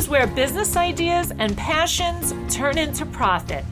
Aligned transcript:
is 0.00 0.08
where 0.08 0.26
business 0.28 0.78
ideas 0.78 1.30
and 1.38 1.54
passions 1.58 2.32
turn 2.48 2.78
into 2.78 3.04
profit. 3.04 3.66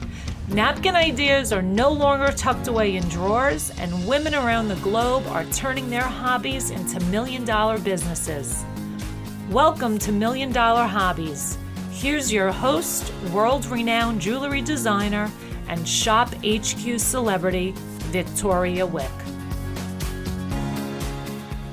Napkin 0.49 0.95
ideas 0.95 1.51
are 1.51 1.63
no 1.63 1.89
longer 1.89 2.31
tucked 2.31 2.67
away 2.67 2.97
in 2.97 3.09
drawers, 3.09 3.71
and 3.79 4.07
women 4.07 4.35
around 4.35 4.67
the 4.67 4.75
globe 4.75 5.25
are 5.29 5.43
turning 5.45 5.89
their 5.89 6.03
hobbies 6.03 6.69
into 6.69 6.99
million 7.05 7.43
dollar 7.45 7.79
businesses. 7.79 8.63
Welcome 9.49 9.97
to 9.97 10.11
Million 10.11 10.51
Dollar 10.51 10.85
Hobbies. 10.85 11.57
Here's 11.89 12.31
your 12.31 12.51
host, 12.51 13.11
world 13.33 13.65
renowned 13.65 14.21
jewelry 14.21 14.61
designer, 14.61 15.31
and 15.67 15.89
Shop 15.89 16.29
HQ 16.45 16.99
celebrity, 16.99 17.73
Victoria 18.11 18.85
Wieck. 18.85 19.28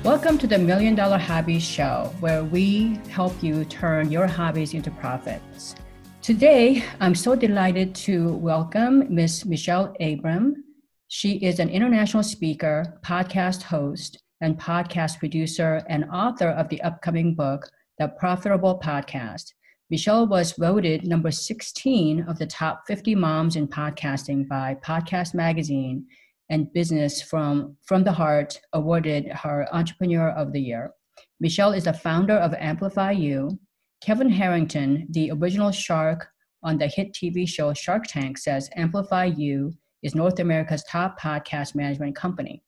Welcome 0.07 0.37
to 0.37 0.47
the 0.47 0.57
Million 0.57 0.95
Dollar 0.95 1.17
Hobbies 1.17 1.65
Show, 1.65 2.15
where 2.21 2.45
we 2.45 2.97
help 3.09 3.43
you 3.43 3.65
turn 3.65 4.09
your 4.09 4.25
hobbies 4.25 4.73
into 4.73 4.89
profits. 4.89 5.75
Today, 6.21 6.81
I'm 7.01 7.13
so 7.13 7.35
delighted 7.35 7.93
to 8.07 8.31
welcome 8.35 9.13
Miss 9.13 9.43
Michelle 9.43 9.93
Abraham. 9.99 10.63
She 11.09 11.33
is 11.43 11.59
an 11.59 11.67
international 11.67 12.23
speaker, 12.23 13.01
podcast 13.03 13.63
host, 13.63 14.23
and 14.39 14.57
podcast 14.57 15.19
producer 15.19 15.83
and 15.89 16.05
author 16.05 16.51
of 16.51 16.69
the 16.69 16.81
upcoming 16.83 17.35
book, 17.35 17.69
The 17.99 18.07
Profitable 18.07 18.79
Podcast. 18.81 19.51
Michelle 19.89 20.25
was 20.25 20.53
voted 20.53 21.05
number 21.05 21.31
16 21.31 22.21
of 22.29 22.39
the 22.39 22.47
top 22.47 22.83
50 22.87 23.13
moms 23.15 23.57
in 23.57 23.67
podcasting 23.67 24.47
by 24.47 24.75
Podcast 24.75 25.33
Magazine 25.33 26.05
and 26.49 26.71
Business 26.73 27.21
from, 27.21 27.75
from 27.83 28.03
the 28.03 28.11
Heart 28.11 28.59
awarded 28.73 29.27
her 29.27 29.67
Entrepreneur 29.73 30.29
of 30.29 30.53
the 30.53 30.61
Year. 30.61 30.91
Michelle 31.39 31.73
is 31.73 31.83
the 31.85 31.93
founder 31.93 32.35
of 32.35 32.53
Amplifyou, 32.53 33.57
Kevin 34.01 34.29
Harrington, 34.29 35.07
the 35.11 35.31
original 35.31 35.71
shark 35.71 36.27
on 36.63 36.77
the 36.77 36.87
hit 36.87 37.13
TV 37.13 37.47
show 37.47 37.73
Shark 37.73 38.05
Tank, 38.07 38.37
says 38.37 38.69
Amplifyou 38.77 39.71
is 40.03 40.15
North 40.15 40.39
America's 40.39 40.83
top 40.83 41.19
podcast 41.19 41.75
management 41.75 42.15
company. 42.15 42.63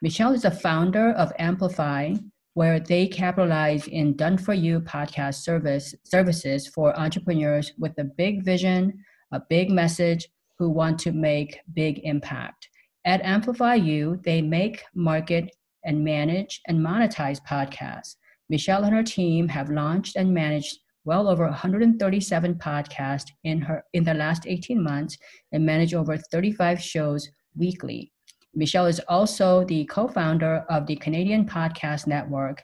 Michelle 0.00 0.32
is 0.32 0.42
the 0.42 0.50
founder 0.50 1.12
of 1.12 1.32
Amplify, 1.38 2.14
where 2.54 2.80
they 2.80 3.06
capitalize 3.06 3.86
in 3.86 4.16
done 4.16 4.36
for 4.36 4.52
you 4.52 4.80
podcast 4.80 5.36
service 5.36 5.94
services 6.04 6.68
for 6.68 6.98
entrepreneurs 6.98 7.72
with 7.78 7.92
a 7.98 8.04
big 8.04 8.44
vision, 8.44 8.92
a 9.32 9.40
big 9.48 9.70
message, 9.70 10.28
who 10.58 10.68
want 10.70 10.98
to 10.98 11.12
make 11.12 11.60
big 11.72 12.00
impact. 12.04 12.68
At 13.04 13.22
Amplifyou, 13.22 14.22
they 14.22 14.40
make, 14.40 14.82
market, 14.94 15.50
and 15.84 16.04
manage 16.04 16.60
and 16.68 16.78
monetize 16.78 17.40
podcasts. 17.48 18.16
Michelle 18.48 18.84
and 18.84 18.94
her 18.94 19.02
team 19.02 19.48
have 19.48 19.70
launched 19.70 20.16
and 20.16 20.32
managed 20.32 20.78
well 21.04 21.28
over 21.28 21.44
137 21.44 22.54
podcasts 22.56 23.30
in 23.44 23.60
her 23.60 23.82
in 23.92 24.04
the 24.04 24.14
last 24.14 24.46
18 24.46 24.80
months 24.80 25.16
and 25.50 25.66
manage 25.66 25.94
over 25.94 26.16
35 26.16 26.80
shows 26.80 27.28
weekly. 27.56 28.12
Michelle 28.54 28.86
is 28.86 29.00
also 29.08 29.64
the 29.64 29.84
co-founder 29.86 30.64
of 30.68 30.86
the 30.86 30.96
Canadian 30.96 31.46
Podcast 31.46 32.06
Network 32.06 32.62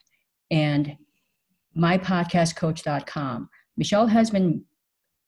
and 0.50 0.94
mypodcastcoach.com. 1.76 3.48
Michelle 3.76 4.06
has 4.06 4.30
been 4.30 4.64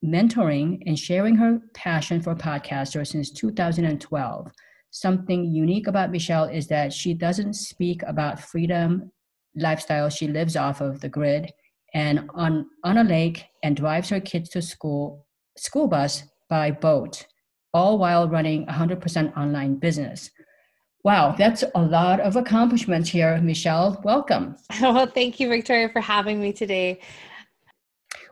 mentoring 0.05 0.83
and 0.87 0.99
sharing 0.99 1.37
her 1.37 1.61
passion 1.75 2.21
for 2.21 2.35
podcasters 2.35 3.09
since 3.09 3.31
2012. 3.31 4.51
Something 4.91 5.45
unique 5.45 5.87
about 5.87 6.11
Michelle 6.11 6.45
is 6.45 6.67
that 6.69 6.93
she 6.93 7.15
doesn't 7.15 7.55
speak 7.55 8.03
about 8.03 8.41
freedom 8.41 9.13
lifestyle. 9.55 10.09
She 10.09 10.29
lives 10.29 10.57
off 10.57 10.81
of 10.81 11.01
the 11.01 11.09
grid. 11.09 11.53
And 11.95 12.29
on, 12.35 12.67
on 12.85 12.99
a 12.99 13.05
lake 13.05 13.47
and 13.63 13.77
drives 13.77 14.09
her 14.11 14.21
kids 14.21 14.51
to 14.51 14.63
school 14.63 15.27
school 15.57 15.89
bus 15.89 16.25
by 16.49 16.71
boat 16.71 17.27
all 17.75 17.99
while 17.99 18.29
running 18.29 18.67
100% 18.67 19.37
online 19.37 19.77
business. 19.77 20.31
Wow 21.03 21.35
that's 21.37 21.65
a 21.75 21.83
lot 21.83 22.21
of 22.21 22.37
accomplishments 22.37 23.09
here 23.09 23.41
michelle. 23.41 24.01
Welcome. 24.05 24.57
Well 24.81 25.07
thank 25.07 25.41
you 25.41 25.49
victoria 25.49 25.89
for 25.89 26.01
having 26.01 26.41
me 26.41 26.53
today. 26.53 27.01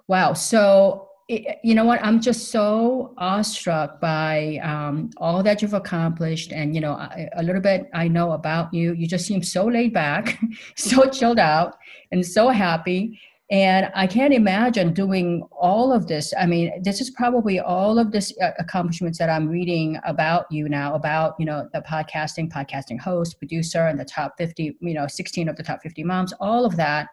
Wow 0.06 0.33
so 0.34 1.08
you 1.28 1.75
know 1.75 1.84
what? 1.84 2.03
I'm 2.03 2.21
just 2.21 2.49
so 2.49 3.12
awestruck 3.19 4.00
by 4.00 4.59
um, 4.62 5.11
all 5.19 5.43
that 5.43 5.61
you've 5.61 5.75
accomplished 5.75 6.53
and 6.53 6.75
you 6.75 6.81
know 6.81 6.94
a 7.34 7.43
little 7.43 7.61
bit 7.61 7.89
i 7.93 8.09
know 8.09 8.33
about 8.33 8.72
you. 8.72 8.94
You 8.94 9.06
just 9.06 9.27
seem 9.27 9.43
so 9.43 9.66
laid 9.66 9.93
back 9.93 10.39
so 10.77 11.09
chilled 11.11 11.39
out 11.39 11.77
and 12.12 12.25
so 12.25 12.49
happy. 12.49 13.21
And 13.50 13.91
i 13.94 14.06
can't 14.06 14.33
imagine 14.33 14.94
doing 14.94 15.43
all 15.53 15.93
of 15.93 16.06
this. 16.06 16.33
I 16.39 16.47
mean 16.47 16.83
this 16.83 17.03
is 17.03 17.11
probably 17.11 17.60
all 17.60 17.99
of 17.99 18.10
this 18.10 18.33
uh, 18.41 18.53
accomplishments 18.59 19.19
that 19.19 19.28
i'm 19.28 19.49
reading 19.49 19.99
about 20.06 20.47
you 20.50 20.66
now 20.69 20.95
about 20.95 21.34
you 21.39 21.45
know 21.45 21.69
the 21.75 21.83
podcasting 21.83 22.50
podcasting 22.50 22.99
host 22.99 23.39
producer 23.39 23.87
and 23.87 24.00
the 24.00 24.05
top 24.05 24.33
50 24.39 24.78
you 24.81 24.95
know 24.95 25.06
16 25.06 25.49
of 25.49 25.56
the 25.56 25.62
top 25.62 25.81
50 25.83 26.05
moms 26.05 26.33
all 26.41 26.65
of 26.65 26.77
that 26.77 27.09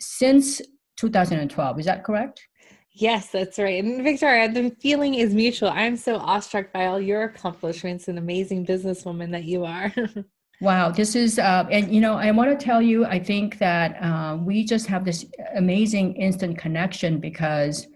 since 0.00 0.60
2012 0.96 1.78
is 1.78 1.86
that 1.86 2.04
correct 2.04 2.48
Yes, 2.94 3.30
that's 3.30 3.58
right. 3.58 3.82
And 3.82 4.02
Victoria, 4.02 4.52
the 4.52 4.70
feeling 4.80 5.14
is 5.14 5.34
mutual. 5.34 5.70
I'm 5.70 5.96
so 5.96 6.16
awestruck 6.18 6.72
by 6.72 6.86
all 6.86 7.00
your 7.00 7.22
accomplishments 7.24 8.08
and 8.08 8.18
amazing 8.18 8.66
businesswoman 8.66 9.30
that 9.30 9.44
you 9.44 9.64
are. 9.64 9.92
wow, 10.60 10.90
this 10.90 11.16
is, 11.16 11.38
uh, 11.38 11.66
and 11.70 11.92
you 11.92 12.02
know, 12.02 12.14
I 12.14 12.30
want 12.32 12.58
to 12.58 12.64
tell 12.64 12.82
you, 12.82 13.06
I 13.06 13.18
think 13.18 13.58
that 13.58 14.02
uh, 14.02 14.36
we 14.36 14.64
just 14.64 14.86
have 14.88 15.06
this 15.06 15.24
amazing 15.56 16.16
instant 16.16 16.58
connection 16.58 17.18
because 17.18 17.86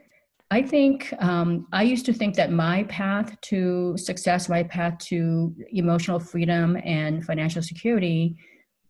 I 0.50 0.62
think 0.62 1.12
um, 1.18 1.66
I 1.72 1.82
used 1.82 2.06
to 2.06 2.14
think 2.14 2.34
that 2.36 2.50
my 2.50 2.84
path 2.84 3.38
to 3.42 3.98
success, 3.98 4.48
my 4.48 4.62
path 4.62 4.96
to 5.08 5.54
emotional 5.72 6.20
freedom 6.20 6.78
and 6.84 7.22
financial 7.24 7.62
security 7.62 8.36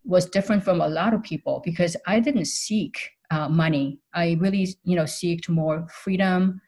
was 0.05 0.27
different 0.27 0.63
from 0.63 0.81
a 0.81 0.89
lot 0.89 1.15
of 1.15 1.23
people 1.25 1.63
because 1.65 1.97
I 2.07 2.21
didn't 2.21 2.45
seek 2.45 3.11
uh, 3.31 3.49
money. 3.49 3.99
I 4.15 4.37
really, 4.41 4.69
you 4.85 4.97
know, 4.97 5.05
seeked 5.05 5.49
more 5.49 5.87
freedom 5.89 6.61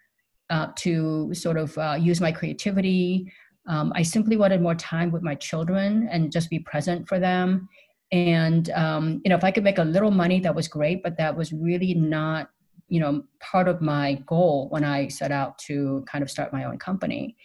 uh, 0.50 0.68
to 0.76 1.32
sort 1.34 1.58
of 1.58 1.76
uh, 1.78 1.96
use 1.98 2.20
my 2.20 2.32
creativity. 2.32 3.30
Um, 3.68 3.92
I 3.94 4.02
simply 4.02 4.36
wanted 4.36 4.62
more 4.62 4.74
time 4.74 5.10
with 5.10 5.22
my 5.22 5.34
children 5.34 6.08
and 6.10 6.32
just 6.32 6.48
be 6.48 6.58
present 6.58 7.08
for 7.08 7.18
them. 7.18 7.68
And 8.10 8.70
um, 8.70 9.20
you 9.24 9.28
know, 9.28 9.36
if 9.36 9.44
I 9.44 9.50
could 9.50 9.64
make 9.64 9.78
a 9.78 9.84
little 9.84 10.10
money, 10.10 10.40
that 10.40 10.54
was 10.54 10.68
great. 10.68 11.02
But 11.02 11.18
that 11.18 11.36
was 11.36 11.52
really 11.52 11.94
not, 11.94 12.50
you 12.88 13.00
know, 13.00 13.24
part 13.40 13.68
of 13.68 13.82
my 13.82 14.14
goal 14.26 14.68
when 14.70 14.84
I 14.84 15.08
set 15.08 15.30
out 15.30 15.58
to 15.66 16.04
kind 16.10 16.22
of 16.22 16.30
start 16.30 16.52
my 16.52 16.64
own 16.64 16.78
company. 16.78 17.36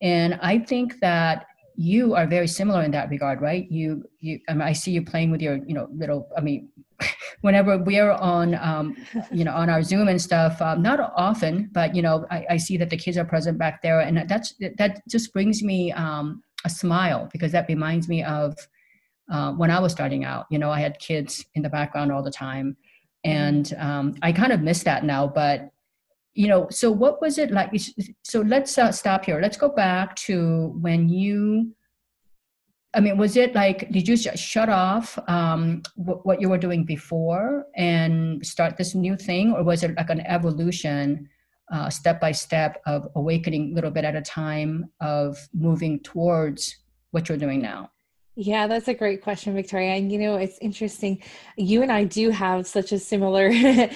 And 0.00 0.38
I 0.40 0.58
think 0.58 1.00
that 1.00 1.46
you 1.76 2.14
are 2.14 2.26
very 2.26 2.46
similar 2.46 2.82
in 2.82 2.90
that 2.92 3.10
regard, 3.10 3.40
right? 3.40 3.70
You, 3.70 4.04
you, 4.20 4.40
I, 4.48 4.52
mean, 4.52 4.62
I 4.62 4.72
see 4.72 4.90
you 4.90 5.02
playing 5.02 5.30
with 5.30 5.40
your, 5.40 5.56
you 5.66 5.74
know, 5.74 5.88
little. 5.92 6.28
I 6.36 6.40
mean, 6.40 6.68
whenever 7.40 7.78
we're 7.78 8.12
on, 8.12 8.54
um, 8.56 8.96
you 9.30 9.44
know, 9.44 9.52
on 9.52 9.68
our 9.68 9.82
Zoom 9.82 10.08
and 10.08 10.20
stuff, 10.20 10.60
um, 10.62 10.82
not 10.82 11.00
often, 11.16 11.70
but 11.72 11.94
you 11.94 12.02
know, 12.02 12.26
I, 12.30 12.46
I, 12.50 12.56
see 12.56 12.76
that 12.76 12.90
the 12.90 12.96
kids 12.96 13.16
are 13.18 13.24
present 13.24 13.58
back 13.58 13.82
there, 13.82 14.00
and 14.00 14.28
that's 14.28 14.54
that 14.76 15.02
just 15.08 15.32
brings 15.32 15.62
me 15.62 15.92
um, 15.92 16.42
a 16.64 16.70
smile 16.70 17.28
because 17.32 17.52
that 17.52 17.66
reminds 17.68 18.08
me 18.08 18.22
of 18.22 18.56
uh, 19.30 19.52
when 19.52 19.70
I 19.70 19.80
was 19.80 19.92
starting 19.92 20.24
out. 20.24 20.46
You 20.50 20.58
know, 20.58 20.70
I 20.70 20.80
had 20.80 20.98
kids 20.98 21.44
in 21.54 21.62
the 21.62 21.70
background 21.70 22.12
all 22.12 22.22
the 22.22 22.30
time, 22.30 22.76
and 23.24 23.72
um, 23.78 24.14
I 24.22 24.32
kind 24.32 24.52
of 24.52 24.60
miss 24.60 24.82
that 24.84 25.04
now, 25.04 25.26
but 25.26 25.71
you 26.34 26.48
know 26.48 26.68
so 26.70 26.90
what 26.90 27.20
was 27.20 27.38
it 27.38 27.50
like? 27.50 27.70
So 28.22 28.40
let's 28.40 28.76
uh, 28.78 28.92
stop 28.92 29.24
here. 29.24 29.40
Let's 29.40 29.56
go 29.56 29.68
back 29.68 30.16
to 30.26 30.68
when 30.80 31.08
you 31.08 31.74
i 32.94 33.00
mean 33.00 33.16
was 33.16 33.36
it 33.36 33.54
like 33.54 33.90
did 33.90 34.06
you 34.06 34.16
shut 34.16 34.68
off 34.68 35.18
um, 35.28 35.82
w- 35.96 36.20
what 36.24 36.42
you 36.42 36.48
were 36.50 36.58
doing 36.58 36.84
before 36.84 37.64
and 37.76 38.44
start 38.44 38.76
this 38.76 38.94
new 38.94 39.16
thing? 39.16 39.52
Or 39.52 39.62
was 39.62 39.82
it 39.82 39.96
like 39.96 40.10
an 40.10 40.20
evolution 40.20 41.28
uh, 41.72 41.88
step 41.88 42.20
by 42.20 42.32
step 42.32 42.82
of 42.86 43.08
awakening 43.14 43.72
a 43.72 43.74
little 43.74 43.90
bit 43.90 44.04
at 44.04 44.14
a 44.14 44.20
time 44.20 44.90
of 45.00 45.38
moving 45.54 46.00
towards 46.00 46.76
what 47.12 47.28
you're 47.28 47.38
doing 47.38 47.62
now 47.62 47.91
yeah, 48.34 48.66
that's 48.66 48.88
a 48.88 48.94
great 48.94 49.20
question, 49.20 49.54
Victoria. 49.54 49.90
And 49.92 50.10
you 50.10 50.18
know, 50.18 50.36
it's 50.36 50.56
interesting. 50.60 51.22
You 51.58 51.82
and 51.82 51.92
I 51.92 52.04
do 52.04 52.30
have 52.30 52.66
such 52.66 52.90
a 52.92 52.98
similar, 52.98 53.52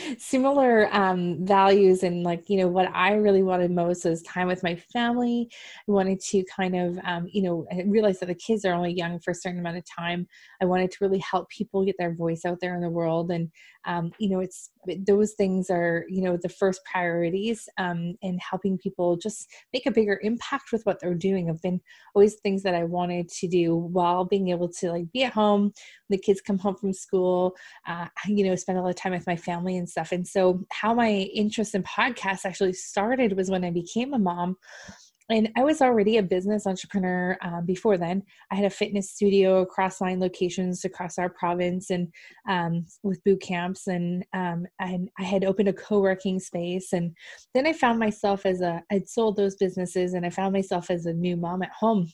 similar 0.19 0.94
um, 0.94 1.43
values, 1.47 2.03
and 2.03 2.23
like 2.23 2.50
you 2.50 2.59
know, 2.59 2.69
what 2.69 2.91
I 2.94 3.15
really 3.15 3.43
wanted 3.43 3.71
most 3.71 4.05
was 4.05 4.21
time 4.23 4.47
with 4.47 4.62
my 4.62 4.77
family. 4.77 5.49
I 5.88 5.91
wanted 5.91 6.21
to 6.21 6.44
kind 6.55 6.77
of, 6.77 6.99
um, 7.05 7.29
you 7.33 7.44
know, 7.44 7.67
realize 7.87 8.21
that 8.21 8.27
the 8.27 8.35
kids 8.35 8.67
are 8.67 8.75
only 8.75 8.93
young 8.93 9.19
for 9.21 9.31
a 9.31 9.35
certain 9.35 9.59
amount 9.59 9.79
of 9.79 9.85
time. 9.87 10.29
I 10.61 10.67
wanted 10.67 10.91
to 10.91 10.99
really 11.00 11.21
help 11.21 11.49
people 11.49 11.87
get 11.87 11.97
their 11.99 12.15
voice 12.15 12.44
out 12.44 12.59
there 12.61 12.75
in 12.75 12.83
the 12.83 12.91
world, 12.91 13.31
and 13.31 13.50
um, 13.87 14.12
you 14.19 14.29
know, 14.29 14.41
it's 14.41 14.69
those 15.06 15.33
things 15.33 15.71
are 15.71 16.05
you 16.09 16.23
know 16.23 16.37
the 16.37 16.49
first 16.49 16.81
priorities 16.85 17.69
um, 17.79 18.15
in 18.23 18.38
helping 18.38 18.79
people 18.79 19.17
just 19.17 19.49
make 19.73 19.87
a 19.87 19.91
bigger 19.91 20.21
impact 20.23 20.73
with 20.73 20.83
what 20.85 21.00
they're 21.00 21.15
doing. 21.15 21.47
Have 21.47 21.62
been 21.62 21.81
always 22.15 22.37
things 22.37 22.62
that 22.62 22.75
i 22.75 22.85
wanted 22.85 23.29
to 23.29 23.47
do 23.47 23.77
while 23.77 24.25
being 24.25 24.49
able 24.49 24.69
to 24.69 24.91
like 24.91 25.11
be 25.12 25.25
at 25.25 25.33
home 25.33 25.73
the 26.09 26.19
kids 26.19 26.41
come 26.41 26.59
home 26.59 26.77
from 26.77 26.93
school 26.93 27.55
uh, 27.87 28.06
you 28.27 28.44
know 28.44 28.55
spend 28.55 28.79
a 28.79 28.83
lot 28.83 28.91
of 28.91 28.97
time 28.97 29.12
with 29.12 29.27
my 29.27 29.37
family 29.37 29.77
and 29.77 29.88
stuff. 29.88 30.12
And 30.12 30.27
so 30.27 30.65
how 30.73 30.94
my 30.94 31.11
interest 31.11 31.75
in 31.75 31.83
podcasts 31.83 32.44
actually 32.44 32.73
started 32.73 33.37
was 33.37 33.50
when 33.50 33.65
i 33.65 33.71
became 33.71 34.15
a 34.15 34.19
mom 34.19 34.56
and 35.28 35.50
I 35.56 35.64
was 35.64 35.82
already 35.82 36.19
a 36.19 36.23
business 36.23 36.67
entrepreneur 36.67 37.37
uh, 37.43 37.61
before 37.61 37.99
then. 37.99 38.23
I 38.50 38.55
had 38.55 38.64
a 38.64 38.70
fitness 38.70 39.11
studio 39.11 39.61
across 39.61 40.00
line 40.00 40.20
locations 40.20 40.84
across 40.84 41.19
our 41.19 41.28
province, 41.28 41.90
and 41.90 42.12
um, 42.49 42.87
with 43.02 43.23
boot 43.25 43.40
camps, 43.40 43.87
and 43.88 44.25
um, 44.32 44.67
and 44.81 45.11
I 45.19 45.25
had 45.25 45.44
opened 45.44 45.69
a 45.69 45.73
co-working 45.73 46.38
space. 46.38 46.93
And 46.93 47.17
then 47.55 47.67
I 47.67 47.73
found 47.73 47.99
myself 47.99 48.46
as 48.46 48.61
a 48.61 48.82
I'd 48.90 49.08
sold 49.08 49.37
those 49.37 49.56
businesses, 49.56 50.14
and 50.14 50.25
I 50.25 50.31
found 50.31 50.52
myself 50.52 50.90
as 50.90 51.06
a 51.06 51.12
new 51.12 51.37
mom 51.37 51.62
at 51.62 51.70
home 51.70 52.08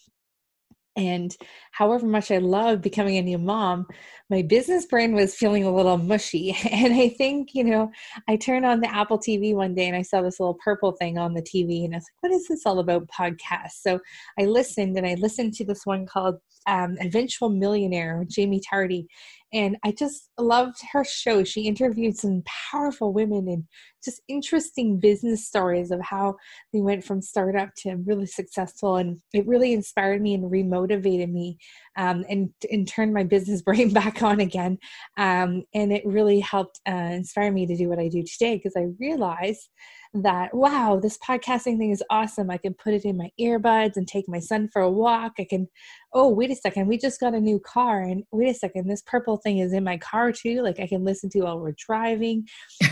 and 0.97 1.35
however 1.71 2.07
much 2.07 2.31
I 2.31 2.39
love 2.39 2.83
becoming 2.83 3.17
a 3.17 3.23
new 3.23 3.39
mom, 3.39 3.87
my 4.29 4.43
business 4.43 4.87
brain 4.87 5.15
was 5.15 5.35
feeling 5.35 5.65
a 5.65 5.75
little 5.75 5.99
mushy. 5.99 6.57
And 6.73 6.93
I 6.95 7.09
think, 7.11 7.55
you 7.55 7.65
know, 7.65 7.91
I 8.29 8.37
turned 8.37 8.67
on 8.67 8.81
the 8.81 8.95
Apple 8.95 9.19
TV 9.19 9.55
one 9.55 9.75
day 9.75 9.87
and 9.87 9.97
I 9.97 10.03
saw 10.03 10.23
this 10.23 10.41
little 10.41 10.59
purple 10.65 10.93
thing 10.93 11.19
on 11.19 11.35
the 11.35 11.43
TV. 11.43 11.85
And 11.85 11.95
I 11.95 11.99
was 11.99 12.05
like, 12.05 12.23
what 12.31 12.33
is 12.33 12.49
this 12.49 12.67
all 12.67 12.79
about 12.79 13.09
podcasts? 13.09 13.81
So 13.81 14.01
I 14.39 14.45
listened 14.45 14.97
and 14.97 15.07
I 15.07 15.15
listened 15.15 15.55
to 15.55 15.65
this 15.65 15.85
one 15.85 16.07
called 16.07 16.37
um, 16.67 16.97
Eventual 17.01 17.49
Millionaire, 17.49 18.25
Jaime 18.37 18.61
Tardy 18.69 19.07
and 19.55 19.77
I 19.85 19.93
just 19.93 20.31
loved 20.39 20.79
her 20.93 21.05
show. 21.05 21.45
She 21.45 21.67
interviewed 21.67 22.17
some 22.17 22.43
powerful 22.71 23.13
women 23.13 23.49
and 23.49 23.65
just 24.03 24.23
interesting 24.27 24.99
business 24.99 25.47
stories 25.47 25.91
of 25.91 26.01
how 26.01 26.37
they 26.73 26.81
went 26.81 27.05
from 27.05 27.21
startup 27.21 27.69
to 27.79 27.97
really 28.07 28.27
successful. 28.27 28.97
And 28.97 29.21
it 29.35 29.47
really 29.47 29.75
inspired 29.75 30.23
me 30.23 30.35
and 30.35 30.51
remotivated 30.51 31.31
me 31.31 31.59
um, 31.97 32.25
and, 32.29 32.51
and 32.71 32.89
turned 32.89 33.13
my 33.15 33.25
business 33.25 33.63
brain 33.73 33.93
back 33.93 34.23
on 34.23 34.41
again. 34.41 34.79
Um, 35.17 35.65
and 35.75 35.93
it 35.93 36.05
really 36.07 36.41
helped 36.41 36.81
uh, 36.89 36.93
inspire 36.93 37.53
me 37.53 37.67
to 37.67 37.77
do 37.77 37.89
what 37.89 37.99
I 37.99 38.09
do 38.09 38.23
today 38.23 38.57
because 38.57 38.75
I 38.77 38.87
realized 39.01 39.69
that 40.15 40.53
wow 40.55 40.99
this 41.03 41.17
podcasting 41.27 41.79
thing 41.79 41.91
is 41.91 42.03
awesome. 42.11 42.51
I 42.51 42.59
can 42.59 42.75
put 42.75 42.93
it 42.93 43.05
in 43.05 43.17
my 43.17 43.31
earbuds 43.41 43.97
and 43.97 44.07
take 44.07 44.29
my 44.29 44.41
son 44.41 44.69
for 44.71 44.83
a 44.83 44.91
walk. 44.91 45.33
I 45.39 45.47
can 45.49 45.67
oh 46.13 46.29
wait 46.29 46.51
a 46.51 46.55
second 46.55 46.87
we 46.87 46.99
just 46.99 47.19
got 47.19 47.35
a 47.35 47.41
new 47.41 47.59
car 47.59 48.03
and 48.03 48.23
wait 48.31 48.51
a 48.51 48.55
second 48.55 48.89
this 48.89 49.03
purple 49.07 49.39
thing 49.39 49.59
is 49.59 49.73
in 49.73 49.85
my 49.85 49.97
car 49.99 50.31
too. 50.31 50.63
Like 50.63 50.81
i 50.81 50.87
can 50.87 51.05
listen 51.05 51.31
to 51.31 51.41
while 51.43 51.59
we're 51.59 51.75
driving 51.79 52.47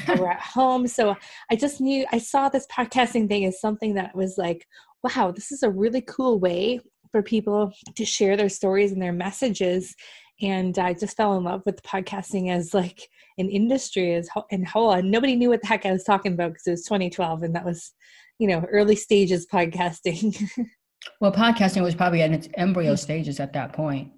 or 0.09 0.17
we're 0.17 0.31
at 0.31 0.41
home. 0.55 0.87
So 0.87 1.15
i 1.51 1.57
just 1.57 1.81
knew 1.81 2.07
i 2.11 2.19
saw 2.19 2.49
this 2.49 2.67
podcasting 2.73 3.29
thing 3.29 3.45
as 3.45 3.61
something 3.61 3.95
that 3.95 4.15
was 4.15 4.37
like 4.39 4.67
wow 5.03 5.31
this 5.31 5.53
is 5.53 5.63
a 5.63 5.71
really 5.71 6.03
cool 6.03 6.39
way 6.39 6.81
for 7.13 7.23
people 7.23 7.73
to 7.97 8.05
share 8.05 8.37
their 8.37 8.49
stories 8.49 8.93
and 8.93 9.03
their 9.03 9.13
messages 9.13 9.95
and 10.43 10.79
I 10.79 10.95
just 10.95 11.17
fell 11.17 11.37
in 11.37 11.45
love 11.45 11.63
with 11.67 11.83
podcasting 11.83 12.51
as 12.51 12.73
like 12.73 13.09
an 13.39 13.49
industry 13.49 14.15
as 14.15 14.29
in 14.51 14.65
whole. 14.65 14.93
And 14.93 15.11
nobody 15.11 15.37
knew 15.37 15.51
what 15.51 15.61
the 15.61 15.67
heck 15.67 15.85
I 15.85 15.93
was 15.93 16.05
talking 16.05 16.33
about 16.33 16.53
because 16.53 16.67
it 16.67 16.71
was 16.73 16.85
2012, 16.85 17.43
and 17.43 17.55
that 17.55 17.65
was, 17.65 17.93
you 18.39 18.49
know, 18.49 18.65
early 18.71 18.97
stages 18.97 19.47
podcasting. 19.47 20.49
well, 21.21 21.33
podcasting 21.33 21.83
was 21.83 21.95
probably 21.95 22.23
in 22.23 22.33
its 22.33 22.49
embryo 22.55 22.95
stages 22.95 23.41
at 23.41 23.53
that 23.53 23.73
point. 23.73 24.13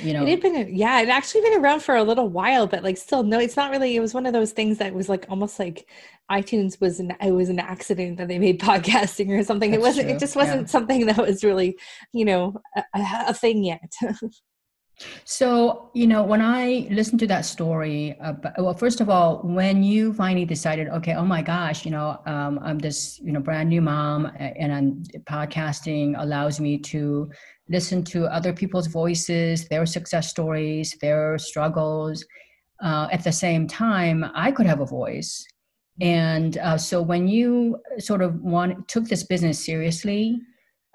You 0.00 0.14
know, 0.14 0.24
it 0.24 0.30
had 0.30 0.40
been, 0.40 0.74
yeah, 0.74 1.00
it 1.00 1.08
actually 1.08 1.42
been 1.42 1.60
around 1.60 1.80
for 1.80 1.96
a 1.96 2.04
little 2.04 2.28
while, 2.28 2.66
but 2.66 2.82
like 2.82 2.96
still, 2.96 3.22
no, 3.22 3.38
it's 3.38 3.56
not 3.56 3.70
really. 3.70 3.96
It 3.96 4.00
was 4.00 4.14
one 4.14 4.26
of 4.26 4.32
those 4.32 4.52
things 4.52 4.78
that 4.78 4.94
was 4.94 5.08
like 5.08 5.26
almost 5.28 5.58
like 5.58 5.88
iTunes 6.30 6.80
was 6.80 7.00
an 7.00 7.14
it 7.20 7.32
was 7.32 7.48
an 7.48 7.58
accident 7.58 8.16
that 8.18 8.28
they 8.28 8.38
made 8.38 8.60
podcasting 8.60 9.30
or 9.30 9.42
something. 9.44 9.70
That's 9.70 9.82
it 9.82 9.86
wasn't. 9.86 10.06
True. 10.06 10.16
It 10.16 10.20
just 10.20 10.36
wasn't 10.36 10.62
yeah. 10.62 10.66
something 10.66 11.06
that 11.06 11.18
was 11.18 11.44
really, 11.44 11.78
you 12.12 12.24
know, 12.24 12.54
a, 12.76 12.82
a 13.28 13.34
thing 13.34 13.64
yet. 13.64 13.92
So, 15.24 15.90
you 15.94 16.06
know, 16.06 16.22
when 16.22 16.40
I 16.40 16.86
listened 16.90 17.20
to 17.20 17.26
that 17.28 17.44
story, 17.44 18.16
uh, 18.20 18.34
well, 18.58 18.74
first 18.74 19.00
of 19.00 19.08
all, 19.08 19.40
when 19.42 19.82
you 19.82 20.12
finally 20.12 20.44
decided, 20.44 20.88
okay, 20.88 21.14
oh 21.14 21.24
my 21.24 21.42
gosh, 21.42 21.84
you 21.84 21.90
know, 21.90 22.20
um, 22.26 22.58
I'm 22.62 22.78
this, 22.78 23.20
you 23.20 23.32
know, 23.32 23.40
brand 23.40 23.68
new 23.68 23.80
mom, 23.80 24.30
and 24.38 24.72
I'm, 24.72 25.02
podcasting 25.24 26.14
allows 26.18 26.60
me 26.60 26.78
to 26.78 27.30
listen 27.68 28.02
to 28.04 28.26
other 28.26 28.52
people's 28.52 28.86
voices, 28.86 29.68
their 29.68 29.86
success 29.86 30.28
stories, 30.28 30.96
their 31.00 31.38
struggles. 31.38 32.24
Uh, 32.82 33.08
at 33.12 33.22
the 33.22 33.32
same 33.32 33.66
time, 33.66 34.24
I 34.34 34.50
could 34.50 34.66
have 34.66 34.80
a 34.80 34.86
voice. 34.86 35.44
And 36.00 36.58
uh, 36.58 36.78
so, 36.78 37.00
when 37.00 37.28
you 37.28 37.78
sort 37.98 38.22
of 38.22 38.40
want 38.40 38.88
took 38.88 39.04
this 39.04 39.24
business 39.24 39.64
seriously, 39.64 40.40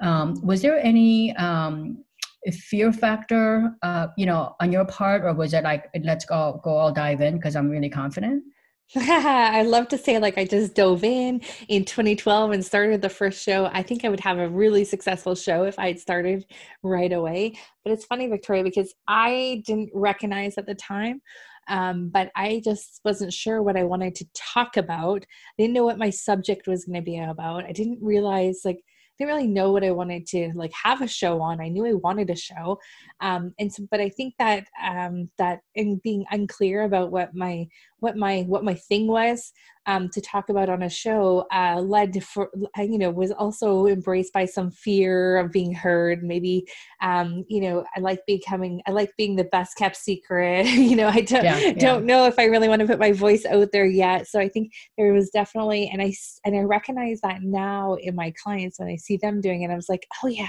um, 0.01 0.35
was 0.43 0.61
there 0.61 0.79
any 0.79 1.35
um, 1.37 2.03
fear 2.51 2.91
factor, 2.91 3.75
uh, 3.81 4.07
you 4.17 4.25
know, 4.25 4.55
on 4.59 4.71
your 4.71 4.85
part, 4.85 5.23
or 5.23 5.33
was 5.33 5.53
it 5.53 5.63
like, 5.63 5.85
let's 6.03 6.25
go, 6.25 6.59
go 6.63 6.71
all 6.71 6.91
dive 6.91 7.21
in 7.21 7.35
because 7.35 7.55
I'm 7.55 7.69
really 7.69 7.89
confident? 7.89 8.43
I 8.95 9.63
love 9.63 9.89
to 9.89 9.97
say 9.97 10.17
like 10.17 10.37
I 10.37 10.45
just 10.45 10.73
dove 10.73 11.03
in 11.03 11.41
in 11.67 11.83
2012 11.83 12.51
and 12.51 12.65
started 12.65 13.01
the 13.01 13.09
first 13.09 13.43
show. 13.43 13.65
I 13.73 13.83
think 13.83 14.05
I 14.05 14.09
would 14.09 14.21
have 14.21 14.37
a 14.37 14.47
really 14.47 14.85
successful 14.85 15.35
show 15.35 15.63
if 15.63 15.77
I 15.77 15.87
had 15.87 15.99
started 15.99 16.45
right 16.83 17.11
away. 17.11 17.59
But 17.83 17.91
it's 17.91 18.05
funny, 18.05 18.27
Victoria, 18.27 18.63
because 18.63 18.93
I 19.05 19.61
didn't 19.65 19.89
recognize 19.93 20.57
at 20.57 20.67
the 20.67 20.75
time, 20.75 21.21
um, 21.67 22.07
but 22.07 22.31
I 22.33 22.61
just 22.63 23.01
wasn't 23.03 23.33
sure 23.33 23.61
what 23.61 23.75
I 23.75 23.83
wanted 23.83 24.15
to 24.15 24.27
talk 24.33 24.77
about. 24.77 25.23
I 25.23 25.61
didn't 25.61 25.73
know 25.73 25.83
what 25.83 25.97
my 25.97 26.09
subject 26.09 26.65
was 26.65 26.85
going 26.85 26.95
to 26.95 27.01
be 27.01 27.19
about. 27.19 27.65
I 27.65 27.73
didn't 27.73 27.99
realize 28.01 28.61
like 28.63 28.79
didn't 29.17 29.33
really 29.33 29.47
know 29.47 29.71
what 29.71 29.83
I 29.83 29.91
wanted 29.91 30.25
to 30.27 30.51
like 30.55 30.71
have 30.73 31.01
a 31.01 31.07
show 31.07 31.41
on. 31.41 31.61
I 31.61 31.69
knew 31.69 31.85
I 31.85 31.93
wanted 31.93 32.29
a 32.29 32.35
show, 32.35 32.79
um, 33.19 33.53
and 33.59 33.71
so, 33.71 33.87
but 33.89 33.99
I 33.99 34.09
think 34.09 34.35
that 34.39 34.67
um, 34.83 35.29
that 35.37 35.61
in 35.75 35.99
being 36.03 36.25
unclear 36.31 36.83
about 36.83 37.11
what 37.11 37.35
my 37.35 37.67
what 37.99 38.15
my 38.15 38.41
what 38.41 38.63
my 38.63 38.75
thing 38.75 39.07
was 39.07 39.51
um, 39.87 40.09
to 40.09 40.21
talk 40.21 40.49
about 40.49 40.69
on 40.69 40.83
a 40.83 40.89
show 40.89 41.47
uh, 41.51 41.79
led 41.79 42.13
to 42.13 42.19
for 42.19 42.49
you 42.77 42.97
know 42.97 43.09
was 43.09 43.31
also 43.31 43.87
embraced 43.87 44.33
by 44.33 44.45
some 44.45 44.69
fear 44.69 45.37
of 45.37 45.51
being 45.51 45.73
heard. 45.73 46.23
Maybe 46.23 46.67
um, 47.01 47.45
you 47.47 47.61
know 47.61 47.85
i 47.95 47.99
like 47.99 48.19
becoming 48.27 48.81
i 48.87 48.91
like 48.91 49.11
being 49.17 49.35
the 49.35 49.45
best 49.45 49.77
kept 49.77 49.95
secret. 49.95 50.65
You 50.87 50.95
know 50.95 51.07
i 51.07 51.21
don't 51.21 51.43
yeah, 51.43 51.59
yeah. 51.59 51.73
don't 51.73 52.05
know 52.05 52.27
if 52.27 52.39
i 52.39 52.45
really 52.45 52.69
want 52.69 52.79
to 52.81 52.87
put 52.87 52.99
my 52.99 53.11
voice 53.11 53.45
out 53.45 53.71
there 53.73 53.85
yet. 53.85 54.27
So 54.27 54.39
i 54.39 54.47
think 54.47 54.73
there 54.97 55.11
was 55.11 55.29
definitely 55.29 55.89
and 55.91 56.01
i 56.01 56.13
and 56.45 56.55
i 56.55 56.59
recognize 56.59 57.19
that 57.21 57.41
now 57.41 57.95
in 57.95 58.15
my 58.15 58.33
clients 58.41 58.79
when 58.79 58.87
i 58.87 58.95
see 58.95 59.17
them 59.17 59.41
doing 59.41 59.63
it 59.63 59.71
i 59.71 59.75
was 59.75 59.89
like 59.89 60.07
oh 60.23 60.27
yeah 60.27 60.47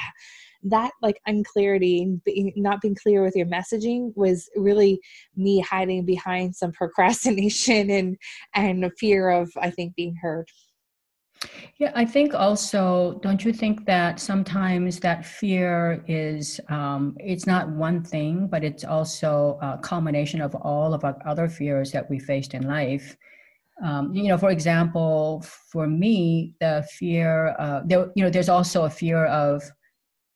that 0.65 0.91
like 1.03 1.21
unclarity 1.27 2.03
and 2.03 2.23
being, 2.25 2.53
not 2.57 2.81
being 2.81 2.97
clear 3.01 3.23
with 3.23 3.37
your 3.37 3.47
messaging 3.47 4.13
was 4.17 4.49
really 4.57 5.01
me 5.37 5.61
hiding 5.61 6.05
behind 6.05 6.55
some 6.55 6.73
procrastination 6.79 7.91
and 7.91 8.17
and 8.55 8.91
fear 8.99 9.31
of 9.31 9.51
i 9.61 9.71
think 9.71 9.95
being 9.95 10.17
heard 10.21 10.49
yeah, 11.79 11.93
I 11.95 12.05
think 12.05 12.35
also, 12.35 13.21
don't 13.23 13.45
you 13.45 13.53
think 13.53 13.87
that 13.87 14.19
sometimes 14.19 14.99
that 15.01 15.25
fear 15.25 16.03
is, 16.09 16.61
um, 16.69 17.17
it's 17.21 17.47
not 17.47 17.69
one 17.69 18.03
thing, 18.03 18.49
but 18.49 18.65
it's 18.65 18.85
also 18.85 19.59
a 19.63 19.79
culmination 19.79 20.41
of 20.41 20.55
all 20.57 20.95
of 20.95 21.05
our 21.05 21.17
other 21.25 21.49
fears 21.49 21.93
that 21.93 22.11
we 22.11 22.19
faced 22.19 22.55
in 22.55 22.67
life. 22.67 23.17
Um, 23.85 24.13
you 24.13 24.25
know, 24.25 24.37
for 24.37 24.51
example, 24.51 25.45
for 25.71 25.87
me, 25.87 26.55
the 26.59 26.85
fear, 26.99 27.55
uh, 27.61 27.83
there, 27.85 28.11
you 28.17 28.25
know, 28.25 28.31
there's 28.31 28.49
also 28.49 28.85
a 28.85 28.91
fear 28.91 29.27
of 29.27 29.63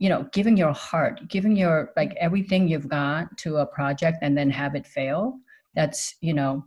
you 0.03 0.09
know 0.09 0.27
giving 0.33 0.57
your 0.57 0.73
heart 0.73 1.21
giving 1.29 1.55
your 1.55 1.93
like 1.97 2.13
everything 2.19 2.67
you've 2.67 2.89
got 2.89 3.39
to 3.39 3.59
a 3.59 3.67
project 3.67 4.19
and 4.23 4.37
then 4.37 4.51
have 4.51 4.75
it 4.75 4.85
fail 4.85 5.39
that's 5.77 6.17
you 6.21 6.35
know 6.35 6.65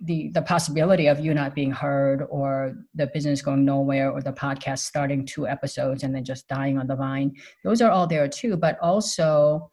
the 0.00 0.30
the 0.34 0.42
possibility 0.42 1.06
of 1.06 1.20
you 1.20 1.34
not 1.34 1.54
being 1.54 1.70
heard 1.70 2.26
or 2.30 2.74
the 2.94 3.06
business 3.08 3.42
going 3.42 3.64
nowhere 3.64 4.10
or 4.10 4.20
the 4.22 4.32
podcast 4.32 4.80
starting 4.80 5.24
two 5.24 5.46
episodes 5.46 6.02
and 6.02 6.14
then 6.14 6.24
just 6.24 6.46
dying 6.46 6.76
on 6.76 6.86
the 6.86 6.94
vine. 6.94 7.32
Those 7.64 7.80
are 7.80 7.90
all 7.90 8.06
there 8.06 8.28
too 8.28 8.56
but 8.56 8.78
also 8.80 9.71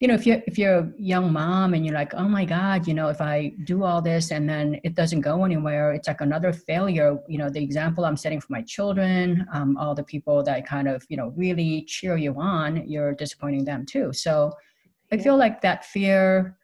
you 0.00 0.08
know 0.08 0.14
if 0.14 0.26
you're 0.26 0.42
if 0.46 0.58
you're 0.58 0.78
a 0.78 0.92
young 0.96 1.30
mom 1.30 1.74
and 1.74 1.84
you're 1.84 1.94
like 1.94 2.14
oh 2.14 2.26
my 2.26 2.44
god 2.44 2.88
you 2.88 2.94
know 2.94 3.08
if 3.08 3.20
i 3.20 3.52
do 3.64 3.84
all 3.84 4.00
this 4.00 4.30
and 4.30 4.48
then 4.48 4.80
it 4.82 4.94
doesn't 4.94 5.20
go 5.20 5.44
anywhere 5.44 5.92
it's 5.92 6.08
like 6.08 6.22
another 6.22 6.52
failure. 6.52 7.18
You 7.28 7.38
know 7.38 7.50
the 7.50 7.62
example 7.62 8.06
i'm 8.06 8.16
setting 8.16 8.40
for 8.40 8.50
my 8.50 8.62
children 8.62 9.46
um, 9.52 9.76
all 9.76 9.94
the 9.94 10.02
people 10.02 10.42
that 10.44 10.66
kind 10.66 10.88
of 10.88 11.04
you 11.10 11.18
know 11.18 11.34
really 11.36 11.82
cheer 11.82 12.16
you 12.16 12.34
on 12.40 12.88
you're 12.88 13.14
disappointing 13.14 13.64
them 13.64 13.84
too. 13.84 14.12
So 14.12 14.52
i 15.12 15.18
feel 15.18 15.36
like 15.36 15.60
that 15.60 15.84
fear 15.84 16.56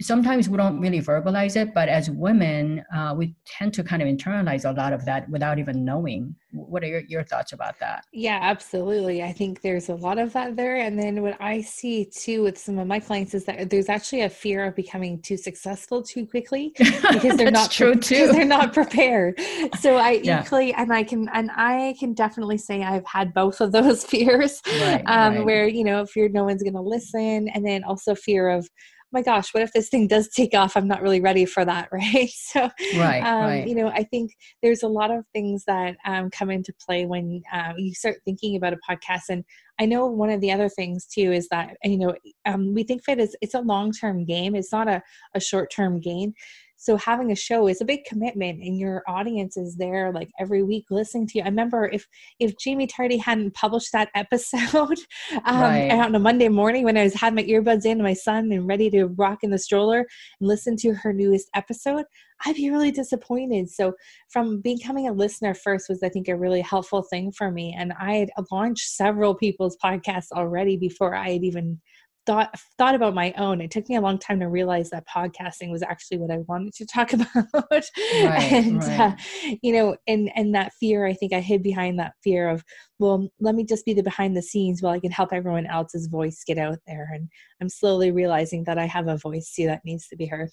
sometimes 0.00 0.48
we 0.48 0.56
don't 0.56 0.80
really 0.80 1.00
verbalize 1.00 1.56
it, 1.56 1.74
but 1.74 1.88
as 1.88 2.08
women, 2.10 2.84
uh, 2.94 3.14
we 3.16 3.34
tend 3.46 3.74
to 3.74 3.82
kind 3.82 4.00
of 4.00 4.08
internalize 4.08 4.68
a 4.68 4.72
lot 4.72 4.92
of 4.92 5.04
that 5.04 5.28
without 5.28 5.58
even 5.58 5.84
knowing. 5.84 6.34
What 6.52 6.84
are 6.84 6.86
your, 6.86 7.00
your 7.08 7.24
thoughts 7.24 7.52
about 7.52 7.78
that? 7.80 8.04
Yeah, 8.12 8.38
absolutely. 8.40 9.22
I 9.22 9.32
think 9.32 9.62
there's 9.62 9.88
a 9.88 9.94
lot 9.94 10.18
of 10.18 10.32
that 10.34 10.54
there. 10.54 10.76
And 10.76 10.98
then 10.98 11.22
what 11.22 11.36
I 11.40 11.62
see 11.62 12.04
too 12.04 12.42
with 12.42 12.58
some 12.58 12.78
of 12.78 12.86
my 12.86 13.00
clients 13.00 13.34
is 13.34 13.44
that 13.46 13.70
there's 13.70 13.88
actually 13.88 14.22
a 14.22 14.28
fear 14.28 14.64
of 14.66 14.76
becoming 14.76 15.20
too 15.22 15.36
successful 15.36 16.02
too 16.02 16.26
quickly 16.26 16.72
because 16.78 17.36
they're 17.36 17.50
not 17.50 17.70
true 17.70 17.94
too. 17.94 18.28
they're 18.32 18.44
not 18.44 18.72
prepared. 18.72 19.40
So 19.80 19.96
I 19.96 20.10
yeah. 20.22 20.42
equally 20.42 20.72
and 20.74 20.92
I 20.92 21.02
can 21.02 21.28
and 21.32 21.50
I 21.56 21.96
can 21.98 22.12
definitely 22.12 22.58
say 22.58 22.82
I've 22.82 23.06
had 23.06 23.34
both 23.34 23.60
of 23.60 23.72
those 23.72 24.04
fears. 24.12 24.60
Right, 24.66 25.02
um, 25.06 25.36
right. 25.36 25.44
where, 25.44 25.66
you 25.66 25.84
know, 25.84 26.06
fear 26.06 26.28
no 26.28 26.44
one's 26.44 26.62
gonna 26.62 26.82
listen 26.82 27.48
and 27.48 27.66
then 27.66 27.82
also 27.82 28.14
fear 28.14 28.48
of 28.48 28.68
my 29.12 29.22
gosh, 29.22 29.52
what 29.52 29.62
if 29.62 29.72
this 29.72 29.88
thing 29.88 30.06
does 30.06 30.28
take 30.28 30.54
off? 30.54 30.76
I'm 30.76 30.88
not 30.88 31.02
really 31.02 31.20
ready 31.20 31.44
for 31.44 31.64
that, 31.64 31.88
right? 31.92 32.30
So, 32.30 32.70
right, 32.96 33.20
um, 33.20 33.42
right. 33.42 33.68
you 33.68 33.74
know, 33.74 33.88
I 33.88 34.04
think 34.04 34.32
there's 34.62 34.82
a 34.82 34.88
lot 34.88 35.10
of 35.10 35.24
things 35.32 35.64
that 35.66 35.96
um, 36.06 36.30
come 36.30 36.50
into 36.50 36.72
play 36.84 37.06
when 37.06 37.42
uh, 37.52 37.74
you 37.76 37.94
start 37.94 38.16
thinking 38.24 38.56
about 38.56 38.72
a 38.72 38.78
podcast. 38.88 39.24
And 39.28 39.44
I 39.78 39.86
know 39.86 40.06
one 40.06 40.30
of 40.30 40.40
the 40.40 40.52
other 40.52 40.68
things 40.68 41.06
too 41.06 41.32
is 41.32 41.48
that 41.48 41.76
you 41.84 41.98
know 41.98 42.14
um, 42.46 42.74
we 42.74 42.82
think 42.84 43.02
of 43.06 43.18
it 43.18 43.22
as 43.22 43.36
it's 43.40 43.54
a 43.54 43.60
long 43.60 43.92
term 43.92 44.24
game. 44.24 44.54
It's 44.54 44.72
not 44.72 44.88
a, 44.88 45.02
a 45.34 45.40
short 45.40 45.70
term 45.70 46.00
gain 46.00 46.34
so 46.82 46.96
having 46.96 47.30
a 47.30 47.36
show 47.36 47.68
is 47.68 47.80
a 47.80 47.84
big 47.84 48.02
commitment 48.04 48.60
and 48.60 48.76
your 48.76 49.04
audience 49.06 49.56
is 49.56 49.76
there 49.76 50.10
like 50.12 50.30
every 50.40 50.64
week 50.64 50.84
listening 50.90 51.26
to 51.26 51.38
you 51.38 51.44
i 51.44 51.48
remember 51.48 51.88
if 51.92 52.08
if 52.40 52.54
jaime 52.62 52.88
tardy 52.88 53.16
hadn't 53.16 53.54
published 53.54 53.92
that 53.92 54.08
episode 54.14 54.98
um, 55.44 55.60
right. 55.60 55.92
on 55.92 56.14
a 56.14 56.18
monday 56.18 56.48
morning 56.48 56.84
when 56.84 56.96
i 56.96 57.04
was 57.04 57.14
had 57.14 57.34
my 57.34 57.44
earbuds 57.44 57.86
in 57.86 58.02
my 58.02 58.12
son 58.12 58.50
and 58.50 58.66
ready 58.66 58.90
to 58.90 59.06
rock 59.06 59.38
in 59.42 59.50
the 59.50 59.58
stroller 59.58 59.98
and 59.98 60.48
listen 60.48 60.76
to 60.76 60.92
her 60.92 61.12
newest 61.12 61.48
episode 61.54 62.04
i'd 62.46 62.56
be 62.56 62.70
really 62.70 62.90
disappointed 62.90 63.70
so 63.70 63.92
from 64.28 64.60
becoming 64.60 65.08
a 65.08 65.12
listener 65.12 65.54
first 65.54 65.88
was 65.88 66.02
i 66.02 66.08
think 66.08 66.26
a 66.26 66.36
really 66.36 66.60
helpful 66.60 67.02
thing 67.02 67.30
for 67.30 67.52
me 67.52 67.74
and 67.78 67.92
i 68.00 68.14
had 68.14 68.30
launched 68.50 68.88
several 68.88 69.34
people's 69.36 69.76
podcasts 69.82 70.32
already 70.32 70.76
before 70.76 71.14
i 71.14 71.30
had 71.30 71.44
even 71.44 71.80
thought 72.26 72.58
thought 72.78 72.94
about 72.94 73.14
my 73.14 73.32
own. 73.36 73.60
It 73.60 73.70
took 73.70 73.88
me 73.88 73.96
a 73.96 74.00
long 74.00 74.18
time 74.18 74.40
to 74.40 74.48
realize 74.48 74.90
that 74.90 75.06
podcasting 75.06 75.70
was 75.70 75.82
actually 75.82 76.18
what 76.18 76.30
I 76.30 76.38
wanted 76.48 76.74
to 76.74 76.86
talk 76.86 77.12
about. 77.12 77.28
right, 77.70 78.52
and 78.52 78.82
right. 78.82 79.00
Uh, 79.00 79.16
you 79.62 79.72
know, 79.72 79.96
and 80.06 80.30
and 80.34 80.54
that 80.54 80.72
fear, 80.78 81.06
I 81.06 81.14
think 81.14 81.32
I 81.32 81.40
hid 81.40 81.62
behind 81.62 81.98
that 81.98 82.14
fear 82.22 82.48
of, 82.48 82.64
well, 82.98 83.28
let 83.40 83.54
me 83.54 83.64
just 83.64 83.84
be 83.84 83.94
the 83.94 84.02
behind 84.02 84.36
the 84.36 84.42
scenes 84.42 84.82
while 84.82 84.92
I 84.92 85.00
can 85.00 85.12
help 85.12 85.32
everyone 85.32 85.66
else's 85.66 86.06
voice 86.06 86.42
get 86.46 86.58
out 86.58 86.78
there. 86.86 87.10
And 87.12 87.28
I'm 87.60 87.68
slowly 87.68 88.10
realizing 88.10 88.64
that 88.64 88.78
I 88.78 88.86
have 88.86 89.08
a 89.08 89.18
voice 89.18 89.52
too 89.54 89.66
that 89.66 89.84
needs 89.84 90.08
to 90.08 90.16
be 90.16 90.26
heard. 90.26 90.50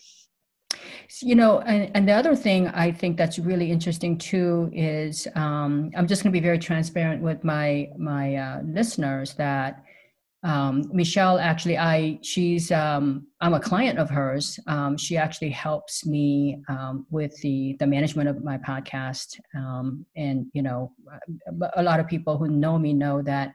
You 1.21 1.35
know, 1.35 1.59
and, 1.61 1.91
and 1.95 2.07
the 2.07 2.13
other 2.13 2.35
thing 2.35 2.67
I 2.67 2.91
think 2.91 3.17
that's 3.17 3.39
really 3.39 3.71
interesting 3.71 4.17
too 4.17 4.69
is 4.71 5.27
um, 5.35 5.91
I'm 5.97 6.07
just 6.07 6.23
going 6.23 6.31
to 6.31 6.39
be 6.39 6.43
very 6.43 6.59
transparent 6.59 7.21
with 7.21 7.43
my 7.43 7.89
my 7.97 8.35
uh, 8.35 8.61
listeners 8.63 9.33
that 9.35 9.83
um, 10.43 10.89
Michelle 10.93 11.37
actually, 11.37 11.77
I 11.77 12.19
she's 12.21 12.71
um, 12.71 13.27
I'm 13.41 13.53
a 13.53 13.59
client 13.59 13.99
of 13.99 14.09
hers. 14.09 14.57
Um, 14.67 14.95
she 14.95 15.17
actually 15.17 15.49
helps 15.49 16.05
me 16.05 16.61
um, 16.69 17.05
with 17.09 17.35
the 17.41 17.75
the 17.79 17.87
management 17.87 18.29
of 18.29 18.41
my 18.43 18.57
podcast, 18.57 19.37
um, 19.53 20.05
and 20.15 20.45
you 20.53 20.61
know, 20.61 20.93
a 21.75 21.83
lot 21.83 21.99
of 21.99 22.07
people 22.07 22.37
who 22.37 22.47
know 22.47 22.79
me 22.79 22.93
know 22.93 23.21
that 23.23 23.51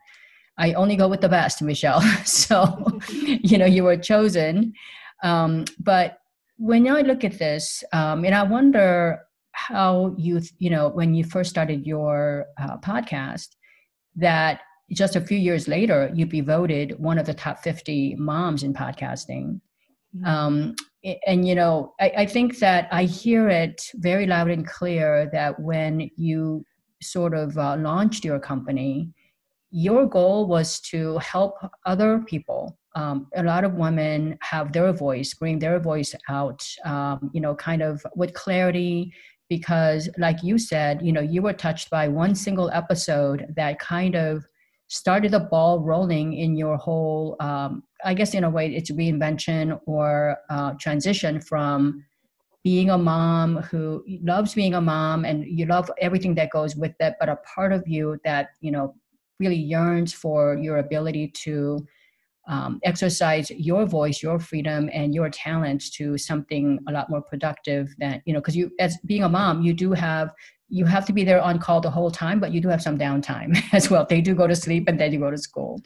I 0.58 0.74
only 0.74 0.96
go 0.96 1.08
with 1.08 1.22
the 1.22 1.28
best, 1.28 1.62
Michelle. 1.62 2.02
so, 2.24 2.98
you 3.10 3.56
know, 3.56 3.66
you 3.66 3.84
were 3.84 3.96
chosen. 3.96 4.74
Um, 5.22 5.64
but 5.80 6.18
when 6.58 6.86
I 6.86 7.00
look 7.00 7.24
at 7.24 7.38
this, 7.38 7.82
and 7.92 8.34
I 8.34 8.42
wonder 8.42 9.20
how 9.52 10.14
you 10.18 10.42
you 10.58 10.68
know 10.68 10.88
when 10.88 11.14
you 11.14 11.24
first 11.24 11.48
started 11.48 11.86
your 11.86 12.44
uh, 12.60 12.76
podcast 12.78 13.48
that 14.16 14.60
just 14.92 15.16
a 15.16 15.20
few 15.20 15.38
years 15.38 15.66
later, 15.68 16.10
you'd 16.14 16.28
be 16.28 16.40
voted 16.40 16.98
one 16.98 17.18
of 17.18 17.26
the 17.26 17.34
top 17.34 17.60
50 17.60 18.16
moms 18.16 18.62
in 18.62 18.74
podcasting. 18.74 19.60
Mm-hmm. 20.16 20.24
Um, 20.26 20.74
and, 21.26 21.46
you 21.46 21.54
know, 21.54 21.94
I, 22.00 22.12
I 22.18 22.26
think 22.26 22.58
that 22.58 22.88
I 22.90 23.04
hear 23.04 23.48
it 23.48 23.90
very 23.94 24.26
loud 24.26 24.50
and 24.50 24.66
clear 24.66 25.28
that 25.32 25.58
when 25.60 26.10
you 26.16 26.64
sort 27.02 27.34
of 27.34 27.56
uh, 27.58 27.76
launched 27.76 28.24
your 28.24 28.38
company, 28.38 29.10
your 29.70 30.06
goal 30.06 30.46
was 30.46 30.80
to 30.80 31.18
help 31.18 31.56
other 31.84 32.20
people. 32.20 32.78
Um, 32.94 33.26
a 33.34 33.42
lot 33.42 33.64
of 33.64 33.74
women 33.74 34.38
have 34.40 34.72
their 34.72 34.92
voice, 34.92 35.34
bring 35.34 35.58
their 35.58 35.80
voice 35.80 36.14
out, 36.28 36.64
um, 36.84 37.30
you 37.34 37.40
know, 37.40 37.54
kind 37.56 37.82
of 37.82 38.00
with 38.14 38.32
clarity, 38.34 39.12
because 39.48 40.08
like 40.16 40.42
you 40.42 40.58
said, 40.58 41.02
you 41.02 41.12
know, 41.12 41.20
you 41.20 41.42
were 41.42 41.52
touched 41.52 41.90
by 41.90 42.06
one 42.06 42.34
single 42.34 42.70
episode 42.70 43.52
that 43.56 43.78
kind 43.78 44.14
of 44.14 44.46
started 44.88 45.32
the 45.32 45.40
ball 45.40 45.80
rolling 45.80 46.34
in 46.34 46.56
your 46.56 46.76
whole 46.76 47.36
um, 47.40 47.82
i 48.04 48.12
guess 48.14 48.34
in 48.34 48.44
a 48.44 48.50
way 48.50 48.74
it's 48.74 48.90
reinvention 48.90 49.78
or 49.86 50.36
uh, 50.50 50.72
transition 50.80 51.40
from 51.40 52.04
being 52.62 52.90
a 52.90 52.98
mom 52.98 53.58
who 53.58 54.02
loves 54.22 54.54
being 54.54 54.74
a 54.74 54.80
mom 54.80 55.24
and 55.24 55.44
you 55.46 55.66
love 55.66 55.90
everything 56.00 56.34
that 56.34 56.50
goes 56.50 56.74
with 56.76 56.94
it 57.00 57.14
but 57.20 57.28
a 57.28 57.36
part 57.54 57.72
of 57.72 57.86
you 57.86 58.18
that 58.24 58.48
you 58.60 58.70
know 58.70 58.94
really 59.40 59.56
yearns 59.56 60.12
for 60.12 60.56
your 60.56 60.78
ability 60.78 61.28
to 61.28 61.84
um, 62.46 62.78
exercise 62.82 63.50
your 63.50 63.86
voice 63.86 64.22
your 64.22 64.38
freedom 64.38 64.90
and 64.92 65.14
your 65.14 65.30
talents 65.30 65.90
to 65.90 66.18
something 66.18 66.78
a 66.88 66.92
lot 66.92 67.08
more 67.08 67.22
productive 67.22 67.94
than 67.98 68.22
you 68.26 68.32
know 68.32 68.40
because 68.40 68.56
you 68.56 68.70
as 68.78 68.98
being 69.06 69.24
a 69.24 69.28
mom 69.28 69.62
you 69.62 69.72
do 69.72 69.92
have 69.92 70.30
you 70.68 70.84
have 70.84 71.06
to 71.06 71.12
be 71.12 71.24
there 71.24 71.40
on 71.40 71.58
call 71.58 71.80
the 71.80 71.90
whole 71.90 72.10
time, 72.10 72.40
but 72.40 72.52
you 72.52 72.60
do 72.60 72.68
have 72.68 72.82
some 72.82 72.98
downtime 72.98 73.56
as 73.72 73.90
well. 73.90 74.06
They 74.08 74.20
do 74.20 74.34
go 74.34 74.46
to 74.46 74.56
sleep 74.56 74.88
and 74.88 74.98
then 74.98 75.12
you 75.12 75.20
go 75.20 75.30
to 75.30 75.38
school. 75.38 75.80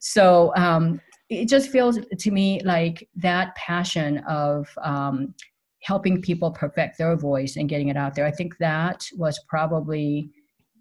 So 0.00 0.52
um, 0.56 1.00
it 1.30 1.48
just 1.48 1.70
feels 1.70 1.98
to 2.18 2.30
me 2.30 2.60
like 2.64 3.08
that 3.16 3.54
passion 3.54 4.18
of 4.28 4.68
um, 4.82 5.34
helping 5.82 6.20
people 6.20 6.50
perfect 6.50 6.98
their 6.98 7.16
voice 7.16 7.56
and 7.56 7.68
getting 7.68 7.88
it 7.88 7.96
out 7.96 8.14
there. 8.14 8.26
I 8.26 8.32
think 8.32 8.58
that 8.58 9.08
was 9.16 9.40
probably, 9.48 10.30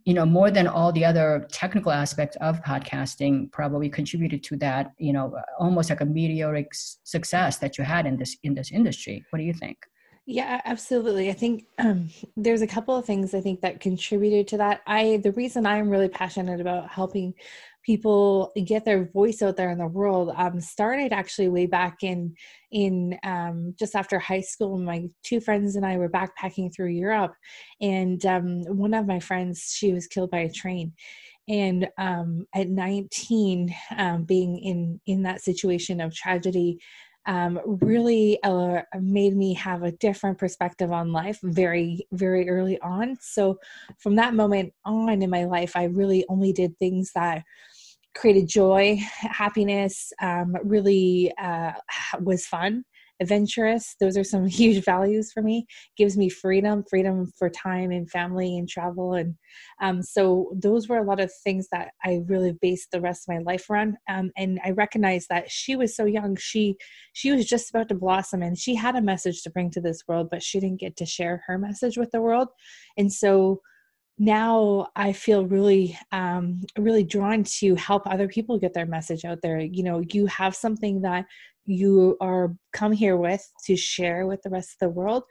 you 0.06 0.14
know, 0.14 0.26
more 0.26 0.52
than 0.52 0.68
all 0.68 0.92
the 0.92 1.06
other 1.06 1.48
technical 1.52 1.92
aspects 1.92 2.36
of 2.42 2.62
podcasting, 2.62 3.52
probably 3.52 3.90
contributed 3.90 4.44
to 4.44 4.58
that. 4.58 4.92
You 4.98 5.14
know, 5.14 5.40
almost 5.60 5.90
like 5.90 6.02
a 6.02 6.06
meteoric 6.06 6.70
success 6.74 7.58
that 7.58 7.78
you 7.78 7.84
had 7.84 8.06
in 8.06 8.18
this 8.18 8.38
in 8.44 8.54
this 8.54 8.72
industry. 8.72 9.26
What 9.30 9.40
do 9.40 9.46
you 9.46 9.54
think? 9.54 9.78
Yeah, 10.26 10.62
absolutely. 10.64 11.30
I 11.30 11.34
think 11.34 11.66
um, 11.80 12.10
there's 12.38 12.62
a 12.62 12.68
couple 12.68 12.96
of 12.96 13.06
things 13.06 13.34
I 13.34 13.42
think 13.42 13.60
that 13.62 13.82
contributed 13.82 14.48
to 14.50 14.58
that. 14.58 14.82
I 14.88 15.20
the 15.24 15.34
reason 15.34 15.66
I'm 15.66 15.90
really 15.90 16.08
passionate 16.08 16.62
about 16.62 16.90
helping 16.90 17.34
people 17.84 18.52
get 18.66 18.86
their 18.86 19.06
voice 19.12 19.42
out 19.42 19.58
there 19.58 19.70
in 19.70 19.78
the 19.78 19.88
world 19.88 20.32
um, 20.38 20.60
started 20.60 21.12
actually 21.12 21.50
way 21.50 21.66
back 21.66 21.98
in 22.02 22.34
in 22.72 23.18
um, 23.24 23.76
just 23.78 23.96
after 23.96 24.18
high 24.18 24.42
school. 24.42 24.78
My 24.78 25.08
two 25.24 25.40
friends 25.40 25.76
and 25.76 25.86
I 25.86 25.98
were 25.98 26.10
backpacking 26.10 26.74
through 26.74 26.90
Europe, 26.90 27.34
and 27.82 28.26
um, 28.26 28.62
one 28.64 28.94
of 28.94 29.06
my 29.06 29.20
friends 29.20 29.74
she 29.76 29.94
was 29.94 30.08
killed 30.08 30.32
by 30.32 30.40
a 30.40 30.52
train. 30.52 30.94
And 31.50 31.90
um, 31.98 32.46
at 32.56 32.70
19, 32.70 33.76
um, 33.98 34.24
being 34.24 34.58
in 34.60 35.02
in 35.06 35.24
that 35.24 35.42
situation 35.42 36.00
of 36.00 36.16
tragedy, 36.16 36.80
um, 37.26 37.60
really 37.66 38.42
uh, 38.44 38.82
made 39.00 39.36
me 39.36 39.54
have 39.54 39.84
a 39.84 39.92
different 39.94 40.38
perspective 40.38 40.92
on 40.92 41.12
life 41.12 41.40
very, 41.44 42.08
very 42.12 42.50
early 42.50 42.80
on. 42.82 43.18
So, 43.22 43.60
from 44.00 44.16
that 44.16 44.34
moment 44.34 44.74
on 44.86 45.22
in 45.22 45.30
my 45.30 45.46
life, 45.46 45.76
I 45.76 45.86
really 45.86 46.26
only 46.30 46.54
did 46.54 46.78
things 46.78 47.12
that 47.16 47.44
created 48.14 48.48
joy, 48.48 49.00
happiness, 49.00 50.12
um, 50.22 50.56
really 50.64 51.34
uh, 51.38 51.72
was 52.22 52.46
fun 52.46 52.84
adventurous. 53.20 53.96
Those 54.00 54.18
are 54.18 54.24
some 54.24 54.48
huge 54.48 54.84
values 54.84 55.32
for 55.32 55.42
me. 55.42 55.66
Gives 55.98 56.18
me 56.18 56.30
freedom 56.30 56.84
freedom 56.90 57.32
for 57.38 57.50
time 57.50 57.92
and 57.92 58.10
family 58.10 58.58
and 58.58 58.68
travel. 58.68 59.14
And 59.14 59.36
um, 59.82 60.02
so 60.02 60.52
those 60.56 60.88
were 60.88 60.98
a 60.98 61.04
lot 61.04 61.20
of 61.20 61.32
things 61.44 61.68
that 61.72 61.92
i 62.04 62.22
really 62.28 62.54
based 62.62 62.90
the 62.92 63.02
rest 63.02 63.28
of 63.28 63.36
my 63.36 63.42
life 63.42 63.70
around. 63.70 63.96
Um, 64.10 64.32
and 64.38 64.60
i 64.64 64.72
recognized 64.72 65.28
that 65.30 65.50
she 65.50 65.76
was 65.76 65.96
so 65.96 66.06
young. 66.06 66.36
She 66.38 66.76
she 67.14 67.32
was 67.32 67.46
just 67.46 67.70
about 67.70 67.90
to 67.90 67.96
blossom 67.96 68.42
and 68.42 68.58
she 68.58 68.76
had 68.76 68.96
a 68.96 69.02
message 69.02 69.44
to 69.44 69.52
bring 69.52 69.70
to 69.72 69.82
this 69.82 70.04
world 70.08 70.28
but 70.32 70.44
she 70.44 70.60
didn't 70.60 70.80
get 70.80 70.96
to 70.98 71.06
share 71.06 71.44
her 71.48 71.58
message 71.58 71.98
with 71.98 72.12
the 72.12 72.22
world. 72.22 72.48
And 72.98 73.12
so 73.12 73.62
now 74.20 74.88
I 74.96 75.12
feel 75.12 75.46
really, 75.46 75.98
um, 76.12 76.62
really 76.78 77.04
drawn 77.04 77.44
to 77.60 77.76
help 77.76 78.04
other 78.06 78.28
people 78.28 78.60
get 78.60 78.74
their 78.74 78.86
message 78.86 79.26
out 79.26 79.40
there. 79.42 79.60
You 79.60 79.84
know, 79.84 80.04
you 80.12 80.28
have 80.28 80.56
something 80.56 81.02
that 81.02 81.26
you 81.66 82.18
are 82.22 82.56
come 82.74 82.92
here 82.92 83.18
with 83.18 83.46
to 83.66 83.76
share 83.76 84.28
with 84.28 84.42
the 84.44 84.50
rest 84.50 84.74
of 84.74 84.80
the 84.80 84.94
world, 84.94 85.24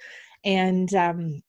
and 0.45 0.93
um, 0.95 1.43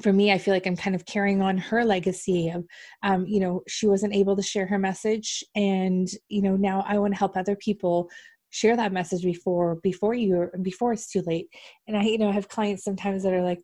for 0.00 0.12
me, 0.12 0.32
I 0.32 0.38
feel 0.38 0.52
like 0.52 0.66
I'm 0.66 0.76
kind 0.76 0.96
of 0.96 1.06
carrying 1.06 1.40
on 1.40 1.56
her 1.56 1.84
legacy 1.84 2.48
of, 2.48 2.64
um, 3.04 3.26
you 3.26 3.38
know, 3.38 3.62
she 3.68 3.86
wasn't 3.86 4.14
able 4.14 4.34
to 4.34 4.42
share 4.42 4.66
her 4.66 4.78
message, 4.78 5.44
and 5.54 6.08
you 6.28 6.42
know, 6.42 6.56
now 6.56 6.84
I 6.86 6.98
want 6.98 7.12
to 7.12 7.18
help 7.18 7.36
other 7.36 7.56
people 7.56 8.10
share 8.54 8.76
that 8.76 8.92
message 8.92 9.24
before 9.24 9.80
before 9.82 10.14
you 10.14 10.48
before 10.62 10.92
it's 10.92 11.08
too 11.08 11.22
late. 11.26 11.48
And 11.88 11.96
i 11.96 12.02
you 12.02 12.18
know 12.18 12.30
have 12.30 12.48
clients 12.48 12.84
sometimes 12.84 13.24
that 13.24 13.32
are 13.32 13.42
like 13.42 13.60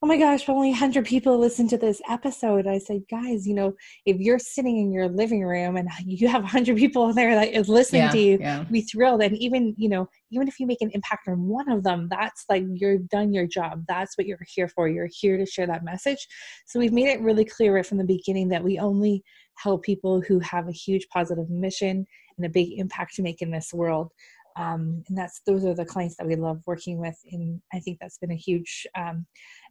oh 0.00 0.06
my 0.06 0.16
gosh 0.16 0.48
only 0.48 0.70
100 0.70 1.04
people 1.04 1.36
listen 1.36 1.66
to 1.68 1.76
this 1.76 2.00
episode. 2.08 2.68
I 2.68 2.78
said 2.78 3.02
guys 3.10 3.48
you 3.48 3.54
know 3.54 3.74
if 4.06 4.18
you're 4.18 4.38
sitting 4.38 4.78
in 4.78 4.92
your 4.92 5.08
living 5.08 5.42
room 5.44 5.76
and 5.76 5.88
you 6.06 6.28
have 6.28 6.42
100 6.42 6.76
people 6.76 7.12
there 7.12 7.34
that 7.34 7.52
is 7.52 7.68
listening 7.68 8.02
yeah, 8.02 8.10
to 8.10 8.18
you 8.18 8.38
yeah. 8.40 8.62
be 8.70 8.82
thrilled. 8.82 9.22
And 9.22 9.36
even 9.36 9.74
you 9.76 9.88
know 9.88 10.08
even 10.30 10.46
if 10.46 10.60
you 10.60 10.66
make 10.66 10.82
an 10.82 10.90
impact 10.92 11.26
on 11.26 11.42
one 11.42 11.68
of 11.68 11.82
them 11.82 12.08
that's 12.08 12.44
like 12.48 12.64
you've 12.72 13.08
done 13.08 13.32
your 13.32 13.48
job. 13.48 13.84
That's 13.88 14.16
what 14.16 14.28
you're 14.28 14.38
here 14.46 14.68
for. 14.68 14.88
You're 14.88 15.10
here 15.10 15.36
to 15.36 15.46
share 15.46 15.66
that 15.66 15.84
message. 15.84 16.28
So 16.66 16.78
we've 16.78 16.92
made 16.92 17.08
it 17.08 17.20
really 17.20 17.44
clear 17.44 17.74
right 17.74 17.84
from 17.84 17.98
the 17.98 18.04
beginning 18.04 18.48
that 18.50 18.62
we 18.62 18.78
only 18.78 19.24
help 19.56 19.82
people 19.82 20.20
who 20.20 20.38
have 20.38 20.68
a 20.68 20.72
huge 20.72 21.08
positive 21.08 21.50
mission 21.50 22.06
and 22.38 22.46
a 22.46 22.50
big 22.50 22.78
impact 22.78 23.16
to 23.16 23.22
make 23.22 23.42
in 23.42 23.50
this 23.50 23.74
world. 23.74 24.12
Um, 24.56 25.04
and 25.08 25.16
that's 25.16 25.40
those 25.46 25.64
are 25.64 25.74
the 25.74 25.84
clients 25.84 26.16
that 26.16 26.26
we 26.26 26.34
love 26.34 26.60
working 26.66 26.98
with. 26.98 27.16
And 27.30 27.60
i 27.72 27.78
think 27.78 27.98
that's 28.00 28.18
been 28.18 28.32
a 28.32 28.36
huge 28.36 28.86
um, 28.96 29.26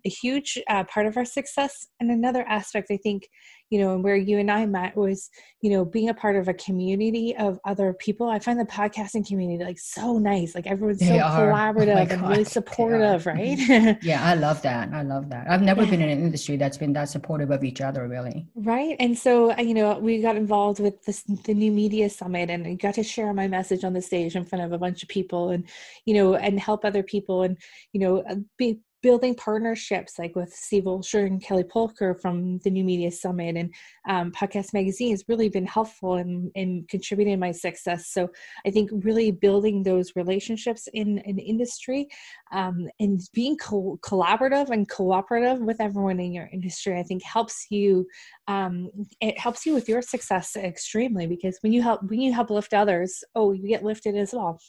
a 0.05 0.09
huge 0.09 0.59
uh, 0.69 0.83
part 0.85 1.05
of 1.05 1.17
our 1.17 1.25
success. 1.25 1.87
And 1.99 2.11
another 2.11 2.43
aspect 2.47 2.89
i 2.91 2.97
think 2.97 3.27
you 3.69 3.79
know 3.79 3.93
and 3.93 4.03
where 4.03 4.15
you 4.15 4.37
and 4.37 4.49
i 4.49 4.65
met 4.65 4.95
was 4.95 5.29
you 5.61 5.69
know 5.69 5.83
being 5.83 6.09
a 6.09 6.13
part 6.13 6.35
of 6.35 6.47
a 6.47 6.53
community 6.53 7.35
of 7.37 7.59
other 7.65 7.93
people. 7.93 8.29
I 8.29 8.39
find 8.39 8.59
the 8.59 8.65
podcasting 8.65 9.27
community 9.27 9.63
like 9.63 9.79
so 9.79 10.17
nice. 10.17 10.55
Like 10.55 10.67
everyone's 10.67 10.99
they 10.99 11.07
so 11.07 11.19
are. 11.19 11.51
Oh 11.51 11.53
collaborative 11.53 12.09
oh 12.09 12.13
and 12.13 12.29
really 12.29 12.43
supportive 12.57 13.25
right? 13.25 13.57
Yeah 14.01 14.23
i 14.23 14.35
love 14.35 14.61
that. 14.61 14.89
I 14.93 15.01
love 15.01 15.29
that. 15.29 15.49
I've 15.49 15.61
never 15.61 15.83
yeah. 15.83 15.89
been 15.91 16.01
in 16.01 16.09
an 16.09 16.23
industry 16.23 16.57
that's 16.57 16.77
been 16.77 16.93
that 16.93 17.09
supportive 17.09 17.51
of 17.51 17.63
each 17.63 17.81
other 17.81 18.07
really. 18.07 18.47
Right. 18.55 18.95
And 18.99 19.17
so 19.17 19.51
uh, 19.51 19.61
you 19.61 19.73
know 19.73 19.97
we 19.99 20.21
got 20.21 20.35
involved 20.35 20.79
with 20.79 21.03
this 21.03 21.23
the 21.23 21.53
new 21.53 21.71
media 21.71 22.09
summit 22.09 22.49
and 22.49 22.65
I 22.67 22.73
got 22.75 22.95
to 22.95 23.03
share 23.03 23.33
my 23.33 23.47
message 23.47 23.83
on 23.83 23.93
the 23.93 24.01
stage 24.01 24.35
in 24.35 24.45
front 24.45 24.63
of 24.63 24.71
a 24.71 24.77
bunch 24.77 25.03
of 25.03 25.09
people 25.09 25.49
and 25.49 25.67
you 26.05 26.13
know 26.13 26.35
and 26.35 26.59
help 26.59 26.85
other 26.85 27.03
people 27.03 27.43
and 27.43 27.57
you 27.91 27.99
know 27.99 28.23
uh, 28.29 28.35
be 28.57 28.79
building 29.01 29.35
partnerships 29.35 30.19
like 30.19 30.35
with 30.35 30.51
Steve 30.53 30.83
Olsher 30.83 31.25
and 31.25 31.41
Kelly 31.41 31.63
Polker 31.63 32.19
from 32.19 32.59
the 32.59 32.69
New 32.69 32.83
Media 32.83 33.11
Summit 33.11 33.55
and 33.55 33.73
um, 34.09 34.31
Podcast 34.31 34.73
Magazine 34.73 35.11
has 35.11 35.23
really 35.27 35.49
been 35.49 35.65
helpful 35.65 36.15
in, 36.15 36.51
in 36.55 36.85
contributing 36.89 37.35
to 37.35 37.39
my 37.39 37.51
success. 37.51 38.07
So 38.07 38.29
I 38.65 38.71
think 38.71 38.89
really 38.93 39.31
building 39.31 39.83
those 39.83 40.11
relationships 40.15 40.87
in 40.93 41.19
an 41.19 41.37
in 41.37 41.57
industry 41.57 42.07
um, 42.51 42.87
and 42.99 43.21
being 43.33 43.57
co- 43.57 43.99
collaborative 44.01 44.69
and 44.69 44.87
cooperative 44.89 45.59
with 45.59 45.81
everyone 45.81 46.19
in 46.19 46.33
your 46.33 46.49
industry, 46.51 46.97
I 46.99 47.03
think 47.03 47.23
helps 47.23 47.67
you. 47.69 48.07
Um, 48.47 48.89
it 49.21 49.39
helps 49.39 49.65
you 49.65 49.73
with 49.73 49.89
your 49.89 50.01
success 50.01 50.55
extremely 50.55 51.27
because 51.27 51.57
when 51.61 51.73
you 51.73 51.81
help 51.81 52.03
when 52.09 52.21
you 52.21 52.33
help 52.33 52.49
lift 52.49 52.73
others, 52.73 53.23
oh, 53.35 53.51
you 53.51 53.67
get 53.67 53.83
lifted 53.83 54.15
as 54.15 54.33
well. 54.33 54.59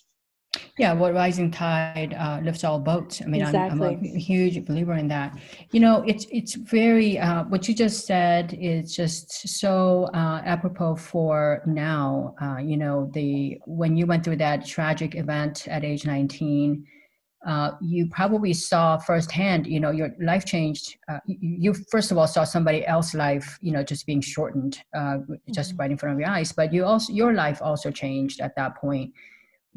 Yeah, 0.79 0.93
what 0.93 1.13
rising 1.13 1.51
tide 1.51 2.15
uh, 2.19 2.41
lifts 2.43 2.65
all 2.65 2.79
boats. 2.79 3.21
I 3.21 3.27
mean, 3.27 3.43
exactly. 3.43 3.87
I'm, 3.89 3.99
I'm, 3.99 4.05
a 4.05 4.19
huge 4.19 4.65
believer 4.65 4.95
in 4.95 5.09
that. 5.09 5.37
You 5.73 5.81
know, 5.81 6.05
it's 6.07 6.27
it's 6.31 6.55
very 6.55 7.19
uh, 7.19 7.45
what 7.45 7.69
you 7.69 7.75
just 7.75 8.07
said 8.07 8.57
is 8.59 8.95
just 8.95 9.49
so 9.49 10.09
uh, 10.15 10.41
apropos 10.45 10.97
for 10.97 11.63
now. 11.67 12.35
Uh, 12.41 12.59
you 12.59 12.77
know, 12.77 13.11
the 13.13 13.59
when 13.67 13.97
you 13.97 14.07
went 14.07 14.25
through 14.25 14.37
that 14.37 14.65
tragic 14.65 15.17
event 15.17 15.67
at 15.69 15.85
age 15.85 16.07
19, 16.07 16.87
uh, 17.47 17.73
you 17.83 18.09
probably 18.09 18.55
saw 18.55 18.97
firsthand. 18.99 19.67
You 19.67 19.81
know, 19.81 19.91
your 19.91 20.11
life 20.21 20.45
changed. 20.45 20.97
Uh, 21.09 21.19
you, 21.27 21.73
you, 21.73 21.75
first 21.91 22.11
of 22.11 22.19
all 22.19 22.29
saw 22.29 22.45
somebody 22.45 22.87
else's 22.87 23.15
life, 23.15 23.59
you 23.61 23.73
know, 23.73 23.83
just 23.83 24.07
being 24.07 24.21
shortened, 24.21 24.81
just 25.53 25.73
mm-hmm. 25.73 25.81
right 25.81 25.91
in 25.91 25.99
front 25.99 26.15
of 26.15 26.21
your 26.21 26.31
eyes. 26.31 26.53
But 26.53 26.73
you 26.73 26.85
also 26.85 27.13
your 27.13 27.33
life 27.33 27.61
also 27.61 27.91
changed 27.91 28.41
at 28.41 28.55
that 28.57 28.77
point 28.77 29.13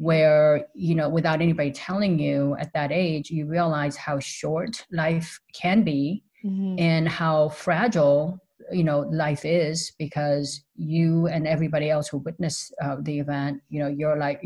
where 0.02 0.66
you 0.74 0.96
know 0.96 1.08
without 1.08 1.40
anybody 1.40 1.70
telling 1.70 2.18
you 2.18 2.56
at 2.58 2.72
that 2.72 2.90
age 2.90 3.30
you 3.30 3.46
realize 3.46 3.96
how 3.96 4.18
short 4.18 4.84
life 4.90 5.38
can 5.54 5.84
be 5.84 6.24
mm-hmm. 6.44 6.74
and 6.76 7.08
how 7.08 7.48
fragile 7.48 8.36
you 8.72 8.82
know 8.82 9.00
life 9.12 9.44
is 9.44 9.92
because 10.00 10.64
you 10.74 11.28
and 11.28 11.46
everybody 11.46 11.88
else 11.88 12.08
who 12.08 12.18
witnessed 12.18 12.74
uh, 12.82 12.96
the 13.02 13.20
event 13.20 13.60
you 13.68 13.78
know 13.78 13.86
your 13.86 14.16
like 14.16 14.42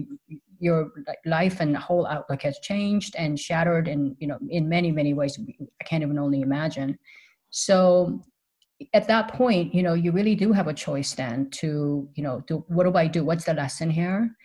your 0.59 0.91
life 1.25 1.61
and 1.61 1.75
whole 1.75 2.07
outlook 2.07 2.43
has 2.43 2.59
changed 2.61 3.15
and 3.17 3.41
shattered 3.41 3.89
and 3.89 4.15
you 4.19 4.27
know 4.27 4.39
in 4.51 4.69
many 4.69 4.91
many 4.93 5.15
ways 5.15 5.39
i 5.81 5.85
can't 5.85 6.03
even 6.03 6.19
only 6.19 6.43
imagine. 6.43 6.99
So 7.51 8.23
at 8.93 9.09
that 9.09 9.33
point 9.33 9.75
you 9.75 9.83
know 9.83 9.95
you 9.95 10.13
really 10.13 10.35
do 10.35 10.53
have 10.53 10.69
a 10.69 10.75
choice 10.75 11.15
then 11.15 11.49
to 11.51 12.07
you 12.15 12.23
know 12.23 12.43
do 12.47 12.63
what 12.69 12.85
do 12.85 12.93
i 12.95 13.07
do? 13.07 13.25
What's 13.25 13.45
the 13.45 13.55
lesson 13.55 13.89
here 13.89 14.37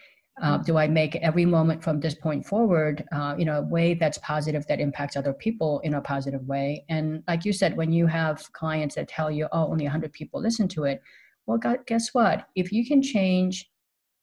uh, 0.42 0.58
do 0.58 0.78
I 0.78 0.88
make 0.88 1.16
every 1.18 1.46
moment 1.46 1.84
from 1.84 2.00
this 2.00 2.16
point 2.16 2.46
forward, 2.46 3.04
uh, 3.12 3.36
you 3.38 3.46
know, 3.46 3.60
a 3.60 3.62
way 3.62 3.94
that's 3.94 4.18
positive 4.20 4.66
that 4.68 4.79
impacts 4.79 5.18
other 5.18 5.34
people 5.34 5.79
in 5.82 5.96
a 5.96 6.01
positive 6.01 6.48
way? 6.48 6.86
And 6.90 7.24
like 7.27 7.46
you 7.46 7.53
said, 7.53 7.75
when 7.75 7.92
you 7.92 8.08
have 8.08 8.51
clients 8.53 8.96
that 8.96 9.08
tell 9.08 9.29
you, 9.29 9.48
"Oh, 9.51 9.68
only 9.72 9.86
100 9.86 10.14
people 10.14 10.42
listen 10.42 10.68
to 10.70 10.86
it," 10.86 11.01
well, 11.46 11.60
guess 11.86 12.14
what? 12.14 12.48
If 12.55 12.72
you 12.72 12.88
can 12.88 13.01
change, 13.01 13.70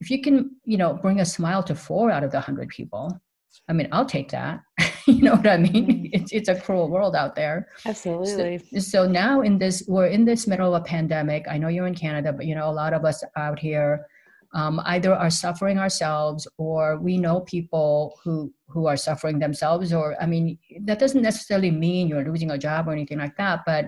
if 0.00 0.10
you 0.10 0.22
can, 0.22 0.56
you 0.64 0.78
know, 0.78 0.94
bring 0.94 1.20
a 1.20 1.24
smile 1.24 1.62
to 1.64 1.74
four 1.74 2.10
out 2.10 2.24
of 2.24 2.30
the 2.30 2.38
100 2.38 2.68
people, 2.68 3.20
I 3.68 3.72
mean, 3.72 3.88
I'll 3.92 4.06
take 4.06 4.30
that. 4.30 4.60
you 5.06 5.22
know 5.22 5.34
what 5.34 5.46
I 5.46 5.56
mean? 5.56 5.86
Mm-hmm. 5.86 6.06
It's 6.12 6.32
it's 6.32 6.48
a 6.48 6.58
cruel 6.58 6.88
world 6.88 7.14
out 7.14 7.34
there. 7.34 7.68
Absolutely. 7.84 8.58
So, 8.72 8.78
so, 8.78 9.08
now 9.08 9.42
in 9.42 9.58
this, 9.58 9.84
we're 9.88 10.06
in 10.06 10.24
this 10.24 10.46
middle 10.46 10.74
of 10.74 10.82
a 10.82 10.84
pandemic. 10.84 11.44
I 11.50 11.58
know 11.58 11.68
you're 11.68 11.86
in 11.86 11.94
Canada, 11.94 12.32
but 12.32 12.46
you 12.46 12.54
know, 12.54 12.68
a 12.68 12.72
lot 12.72 12.92
of 12.92 13.04
us 13.04 13.22
out 13.36 13.58
here 13.58 14.06
um, 14.54 14.80
either 14.86 15.14
are 15.14 15.30
suffering 15.30 15.78
ourselves 15.78 16.48
or 16.56 16.98
we 16.98 17.18
know 17.18 17.40
people 17.40 18.18
who 18.22 18.52
who 18.66 18.86
are 18.86 18.96
suffering 18.96 19.38
themselves 19.38 19.92
or 19.92 20.16
i 20.22 20.26
mean 20.26 20.58
that 20.82 20.98
doesn't 20.98 21.22
necessarily 21.22 21.70
mean 21.70 22.08
you're 22.08 22.24
losing 22.24 22.50
a 22.50 22.58
job 22.58 22.88
or 22.88 22.92
anything 22.92 23.18
like 23.18 23.36
that 23.36 23.60
but 23.66 23.86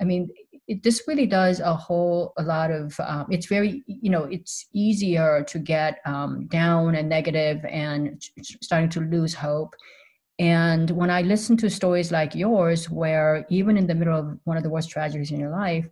i 0.00 0.04
mean 0.04 0.28
it, 0.70 0.84
this 0.84 1.02
really 1.08 1.26
does 1.26 1.58
a 1.58 1.74
whole 1.74 2.32
a 2.38 2.42
lot 2.44 2.70
of 2.70 2.98
um, 3.00 3.26
it's 3.28 3.46
very 3.46 3.82
you 3.86 4.08
know 4.08 4.24
it's 4.24 4.66
easier 4.72 5.44
to 5.48 5.58
get 5.58 5.98
um, 6.06 6.46
down 6.46 6.94
and 6.94 7.08
negative 7.08 7.64
and 7.64 8.22
starting 8.62 8.88
to 8.90 9.00
lose 9.00 9.34
hope. 9.34 9.74
And 10.38 10.90
when 10.92 11.10
i 11.10 11.22
listen 11.22 11.56
to 11.58 11.68
stories 11.68 12.12
like 12.12 12.34
yours 12.34 12.88
where 12.88 13.44
even 13.50 13.76
in 13.76 13.86
the 13.88 13.94
middle 13.94 14.16
of 14.16 14.38
one 14.44 14.56
of 14.56 14.62
the 14.62 14.70
worst 14.70 14.90
tragedies 14.90 15.32
in 15.32 15.40
your 15.40 15.50
life 15.50 15.86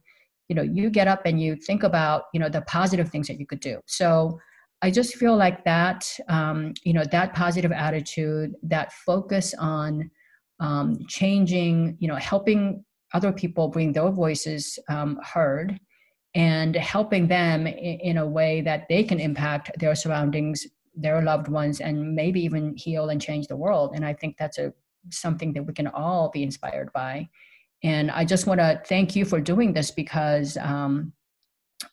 you 0.49 0.55
know 0.55 0.63
you 0.63 0.91
get 0.91 1.09
up 1.09 1.23
and 1.25 1.41
you 1.41 1.57
think 1.57 1.83
about 1.83 2.25
you 2.33 2.41
know 2.41 2.49
the 2.49 2.63
positive 2.63 3.09
things 3.09 3.29
that 3.29 3.39
you 3.39 3.47
could 3.47 3.61
do. 3.61 3.81
So 3.87 4.39
i 4.83 4.91
just 4.91 5.17
feel 5.17 5.37
like 5.37 5.65
that 5.65 6.09
um, 6.29 6.73
you 6.85 6.93
know 6.93 7.05
that 7.11 7.35
positive 7.35 7.73
attitude 7.73 8.55
that 8.63 8.93
focus 8.93 9.55
on 9.59 10.11
um, 10.61 10.99
changing 11.09 11.97
you 12.01 12.09
know 12.09 12.17
helping 12.17 12.85
other 13.15 13.33
people 13.33 13.69
bring 13.69 13.93
their 13.93 14.11
voices 14.11 14.79
um, 14.89 15.19
heard 15.23 15.79
and 16.35 16.77
helping 16.77 17.27
them 17.27 17.67
in, 17.67 18.01
in 18.01 18.17
a 18.19 18.27
way 18.27 18.61
that 18.61 18.87
they 18.89 19.03
can 19.03 19.19
impact 19.19 19.71
their 19.79 19.95
surroundings 19.95 20.67
their 20.95 21.23
loved 21.23 21.49
ones 21.49 21.81
and 21.81 22.15
maybe 22.15 22.41
even 22.41 22.77
heal 22.77 23.09
and 23.09 23.23
change 23.23 23.47
the 23.47 23.57
world. 23.57 23.93
And 23.95 24.05
i 24.05 24.13
think 24.13 24.37
that's 24.37 24.59
a 24.59 24.73
something 25.11 25.53
that 25.55 25.63
we 25.63 25.73
can 25.73 25.87
all 25.89 26.29
be 26.31 26.43
inspired 26.43 26.93
by 26.93 27.29
and 27.83 28.11
I 28.11 28.25
just 28.25 28.47
want 28.47 28.61
to 28.61 28.81
thank 28.87 29.15
you 29.15 29.25
for 29.25 29.41
doing 29.41 29.73
this 29.73 29.91
because 29.91 30.57
um, 30.57 31.13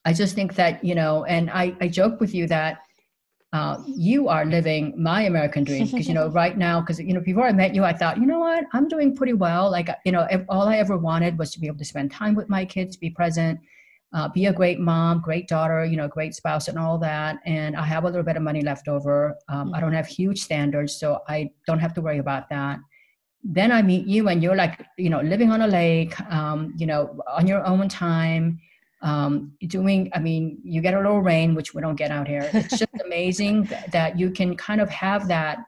I 0.03 0.13
just 0.13 0.35
think 0.35 0.55
that, 0.55 0.83
you 0.83 0.95
know, 0.95 1.25
and 1.25 1.49
I, 1.51 1.75
I 1.79 1.87
joke 1.87 2.19
with 2.19 2.33
you 2.33 2.47
that 2.47 2.79
uh, 3.53 3.81
you 3.85 4.27
are 4.27 4.45
living 4.45 4.93
my 5.01 5.21
American 5.23 5.63
dream 5.63 5.85
because, 5.85 6.07
you 6.07 6.13
know, 6.13 6.27
right 6.31 6.57
now, 6.57 6.81
because, 6.81 6.99
you 6.99 7.13
know, 7.13 7.21
before 7.21 7.45
I 7.45 7.53
met 7.53 7.75
you, 7.75 7.83
I 7.83 7.93
thought, 7.93 8.17
you 8.17 8.25
know 8.25 8.39
what, 8.39 8.65
I'm 8.73 8.87
doing 8.87 9.15
pretty 9.15 9.33
well. 9.33 9.69
Like, 9.69 9.89
you 10.05 10.11
know, 10.11 10.27
if, 10.29 10.41
all 10.49 10.67
I 10.67 10.77
ever 10.77 10.97
wanted 10.97 11.37
was 11.37 11.51
to 11.51 11.59
be 11.59 11.67
able 11.67 11.77
to 11.77 11.85
spend 11.85 12.11
time 12.11 12.33
with 12.33 12.49
my 12.49 12.65
kids, 12.65 12.97
be 12.97 13.11
present, 13.11 13.59
uh, 14.13 14.27
be 14.29 14.47
a 14.47 14.53
great 14.53 14.79
mom, 14.79 15.21
great 15.21 15.47
daughter, 15.47 15.85
you 15.85 15.97
know, 15.97 16.07
great 16.07 16.33
spouse, 16.33 16.67
and 16.67 16.79
all 16.79 16.97
that. 16.97 17.37
And 17.45 17.75
I 17.75 17.83
have 17.83 18.05
a 18.05 18.07
little 18.07 18.23
bit 18.23 18.37
of 18.37 18.43
money 18.43 18.61
left 18.61 18.87
over. 18.87 19.35
Um, 19.49 19.73
I 19.73 19.79
don't 19.79 19.93
have 19.93 20.07
huge 20.07 20.41
standards, 20.41 20.97
so 20.99 21.21
I 21.27 21.51
don't 21.67 21.79
have 21.79 21.93
to 21.93 22.01
worry 22.01 22.17
about 22.17 22.49
that 22.49 22.79
then 23.47 23.71
I 23.71 23.83
meet 23.83 24.07
you 24.07 24.27
and 24.27 24.41
you're 24.41 24.55
like, 24.55 24.83
you 24.97 25.09
know, 25.09 25.21
living 25.21 25.51
on 25.51 25.61
a 25.61 25.67
lake, 25.67 26.19
um, 26.31 26.73
you 26.77 26.87
know, 26.87 27.21
on 27.27 27.45
your 27.45 27.63
own 27.63 27.87
time, 27.87 28.59
um, 29.03 29.53
doing, 29.67 30.09
I 30.15 30.19
mean, 30.19 30.59
you 30.63 30.81
get 30.81 30.95
a 30.95 30.97
little 30.97 31.21
rain, 31.21 31.53
which 31.53 31.75
we 31.75 31.81
don't 31.81 31.95
get 31.95 32.09
out 32.09 32.27
here. 32.27 32.49
It's 32.53 32.79
just 32.79 32.91
amazing 33.05 33.69
that, 33.91 34.17
you 34.17 34.31
can 34.31 34.55
kind 34.57 34.81
of 34.81 34.89
have 34.89 35.27
that 35.27 35.59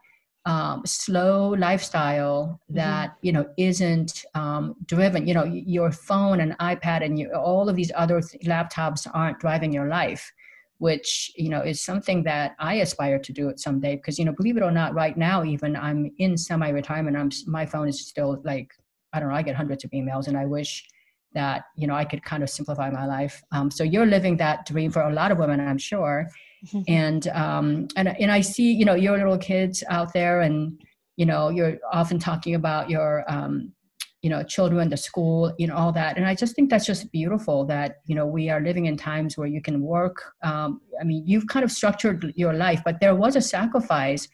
um, 0.46 0.82
slow 0.86 1.50
lifestyle 1.50 2.60
mm-hmm. 2.64 2.76
that, 2.78 3.10
mm-hmm. 3.10 3.26
you 3.28 3.32
know, 3.34 3.46
isn't 3.58 4.26
um, 4.34 4.76
driven, 4.88 5.28
you 5.28 5.36
know, 5.36 5.44
your 5.44 5.92
phone 5.92 6.40
and 6.40 6.58
iPad 6.58 7.06
and 7.06 7.20
you, 7.20 7.32
all 7.34 7.70
of 7.70 7.76
these 7.76 7.92
other 7.94 8.22
th- 8.22 8.44
laptops 8.44 9.08
aren't 9.14 9.40
driving 9.40 9.72
your 9.72 9.88
life 9.88 10.32
which 10.80 11.32
you 11.36 11.50
know 11.50 11.62
is 11.62 11.84
something 11.84 12.24
that 12.24 12.56
I 12.60 12.76
aspire 12.76 13.20
to 13.20 13.34
do 13.34 13.50
it 13.50 13.60
someday. 13.60 13.96
Because 13.96 14.20
you 14.20 14.26
know, 14.26 14.34
believe 14.34 14.58
it 14.58 14.64
or 14.64 14.72
not, 14.72 14.94
right 14.94 15.18
now 15.18 15.44
even 15.44 15.76
I'm 15.76 16.12
in 16.18 16.38
semi-retirement. 16.38 17.18
I'm 17.18 17.32
my 17.46 17.66
phone 17.66 17.88
is 17.88 18.08
still 18.08 18.42
like 18.44 18.72
I 19.14 19.20
don't 19.20 19.30
know. 19.30 19.36
I 19.36 19.42
get 19.42 19.56
hundreds 19.56 19.84
of 19.84 19.92
emails, 19.92 20.28
and 20.28 20.38
I 20.38 20.46
wish 20.46 20.86
that 21.34 21.66
you 21.76 21.88
know 21.88 21.96
I 21.96 22.06
could 22.06 22.24
kind 22.24 22.44
of 22.44 22.50
simplify 22.50 22.90
my 22.90 23.06
life. 23.06 23.44
Um, 23.52 23.72
so 23.72 23.84
you're 23.84 24.06
living 24.06 24.38
that 24.38 24.66
dream 24.66 24.92
for 24.92 25.02
a 25.02 25.14
lot 25.14 25.32
of 25.32 25.38
women, 25.38 25.60
I'm 25.60 25.78
sure. 25.78 26.28
Mm-hmm. 26.66 26.82
And 26.88 27.28
um, 27.30 27.88
and 27.96 28.08
and 28.20 28.32
I 28.32 28.42
see 28.42 28.74
you 28.74 28.86
know 28.86 28.96
your 28.96 29.18
little 29.18 29.38
kids 29.38 29.84
out 29.90 30.14
there, 30.14 30.42
and 30.42 30.80
you 31.16 31.26
know 31.26 31.50
you're 31.50 31.78
often 31.92 32.20
talking 32.20 32.56
about 32.56 32.90
your 32.90 33.24
um, 33.28 33.74
you 34.22 34.30
know 34.30 34.44
children 34.44 34.90
the 34.90 34.98
school 34.98 35.54
you 35.58 35.68
know 35.68 35.76
all 35.76 35.92
that 35.92 36.18
and 36.18 36.26
i 36.26 36.34
just 36.34 36.56
think 36.56 36.70
that's 36.70 36.86
just 36.86 37.12
beautiful 37.12 37.66
that 37.66 37.98
you 38.06 38.16
know 38.16 38.26
we 38.26 38.50
are 38.50 38.62
living 38.62 38.86
in 38.86 38.98
times 38.98 39.38
where 39.38 39.48
you 39.48 39.62
can 39.62 39.82
work 39.82 40.34
um, 40.44 40.82
i 41.00 41.04
mean 41.04 41.24
you've 41.26 41.48
kind 41.48 41.64
of 41.64 41.72
structured 41.72 42.34
your 42.36 42.54
life 42.54 42.82
but 42.84 43.00
there 43.00 43.16
was 43.16 43.36
a 43.36 43.42
sacrifice 43.42 44.28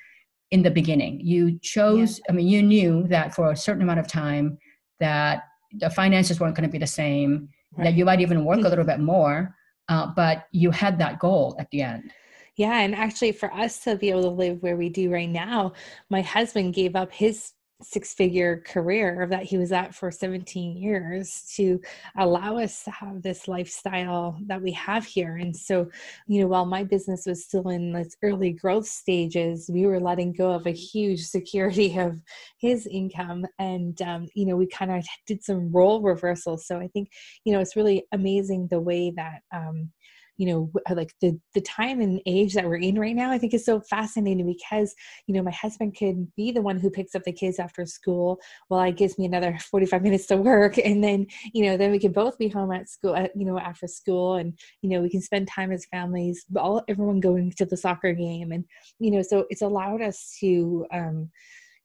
in 0.52 0.64
the 0.64 0.72
beginning 0.72 1.20
you 1.22 1.60
chose 1.60 2.20
yeah. 2.20 2.26
i 2.30 2.32
mean 2.32 2.48
you 2.48 2.62
knew 2.62 3.08
that 3.08 3.36
for 3.36 3.52
a 3.52 3.56
certain 3.56 3.82
amount 3.82 4.00
of 4.00 4.08
time 4.08 4.58
that 5.00 5.44
the 5.80 5.90
finances 5.90 6.40
weren't 6.40 6.56
going 6.56 6.68
to 6.68 6.72
be 6.72 6.78
the 6.78 6.88
same 6.88 7.50
right. 7.78 7.86
that 7.86 7.94
you 7.96 8.06
might 8.06 8.22
even 8.22 8.46
work 8.46 8.60
a 8.60 8.70
little 8.70 8.86
bit 8.86 9.00
more 9.00 9.56
uh, 9.90 10.08
but 10.16 10.46
you 10.52 10.72
had 10.72 10.98
that 10.98 11.20
goal 11.20 11.56
at 11.60 11.70
the 11.72 11.82
end 11.82 12.12
yeah 12.56 12.80
and 12.80 12.96
actually 12.96 13.32
for 13.32 13.52
us 13.54 13.80
to 13.80 13.96
be 13.98 14.10
able 14.10 14.22
to 14.22 14.30
live 14.30 14.62
where 14.62 14.78
we 14.78 14.88
do 14.88 15.12
right 15.12 15.30
now 15.30 15.74
my 16.10 16.22
husband 16.22 16.74
gave 16.74 16.96
up 16.96 17.12
his 17.12 17.53
six 17.82 18.14
figure 18.14 18.64
career 18.66 19.28
that 19.30 19.44
he 19.44 19.58
was 19.58 19.72
at 19.72 19.94
for 19.94 20.12
17 20.12 20.78
years 20.78 21.44
to 21.56 21.82
allow 22.18 22.58
us 22.58 22.84
to 22.84 22.92
have 22.92 23.22
this 23.22 23.48
lifestyle 23.48 24.38
that 24.46 24.62
we 24.62 24.72
have 24.72 25.06
here. 25.06 25.38
And 25.38 25.56
so, 25.56 25.90
you 26.28 26.42
know, 26.42 26.48
while 26.48 26.66
my 26.66 26.84
business 26.84 27.26
was 27.26 27.44
still 27.44 27.70
in 27.70 27.96
its 27.96 28.16
early 28.24 28.52
growth 28.52 28.88
stages, 28.88 29.70
we 29.72 29.86
were 29.86 30.00
letting 30.00 30.34
go 30.34 30.52
of 30.52 30.66
a 30.66 30.72
huge 30.72 31.22
security 31.22 31.98
of 32.00 32.22
his 32.58 32.88
income. 32.88 33.46
And, 33.60 34.02
um, 34.02 34.28
you 34.34 34.46
know, 34.46 34.56
we 34.56 34.68
kind 34.68 34.92
of 34.92 35.06
did 35.28 35.44
some 35.44 35.72
role 35.72 36.02
reversals. 36.02 36.66
So 36.66 36.80
I 36.80 36.88
think, 36.88 37.10
you 37.44 37.54
know, 37.54 37.60
it's 37.60 37.76
really 37.76 38.06
amazing 38.12 38.68
the 38.70 38.80
way 38.80 39.12
that, 39.16 39.42
um, 39.54 39.92
you 40.38 40.48
know 40.48 40.72
like 40.96 41.14
the 41.22 41.40
the 41.54 41.62
time 41.62 42.02
and 42.02 42.22
age 42.26 42.54
that 42.54 42.66
we're 42.66 42.78
in 42.78 43.00
right 43.00 43.16
now 43.16 43.32
i 43.32 43.38
think 43.38 43.54
is 43.54 43.66
so 43.66 43.80
fascinating 43.80 44.46
because 44.46 44.94
you 45.28 45.34
know 45.34 45.44
my 45.44 45.52
husband 45.52 45.96
could 45.98 46.28
be 46.36 46.52
the 46.52 46.62
one 46.62 46.80
who 46.80 46.90
picks 46.90 47.16
up 47.16 47.24
the 47.24 47.32
kids 47.32 47.60
after 47.60 47.86
school 47.86 48.40
while 48.68 48.80
i 48.80 48.92
gives 48.92 49.18
me 49.18 49.26
another 49.26 49.58
45 49.72 50.02
minutes 50.02 50.26
to 50.28 50.38
work. 50.38 50.78
And 50.78 51.04
then 51.04 51.28
you 51.54 51.66
know 51.66 51.78
then 51.78 51.92
we 51.92 52.00
can 52.00 52.12
both 52.12 52.38
be 52.38 52.48
home 52.48 52.72
at 52.72 52.90
school 52.90 53.16
at, 53.16 53.32
you 53.36 53.46
know 53.46 53.60
after 53.60 53.88
school 53.88 54.36
and 54.36 54.58
you 54.82 54.90
know 54.90 55.02
we 55.02 55.10
can 55.10 55.22
spend 55.22 55.48
time 55.48 55.72
as 55.72 55.86
families 55.86 56.46
all 56.58 56.84
everyone 56.88 57.20
going 57.20 57.52
to 57.58 57.66
the 57.66 57.78
soccer 57.78 58.14
game. 58.14 58.52
And 58.52 58.66
you 59.00 59.12
know 59.12 59.22
so 59.22 59.46
it's 59.50 59.62
allowed 59.62 60.02
us 60.02 60.38
to 60.40 60.86
um 60.92 61.30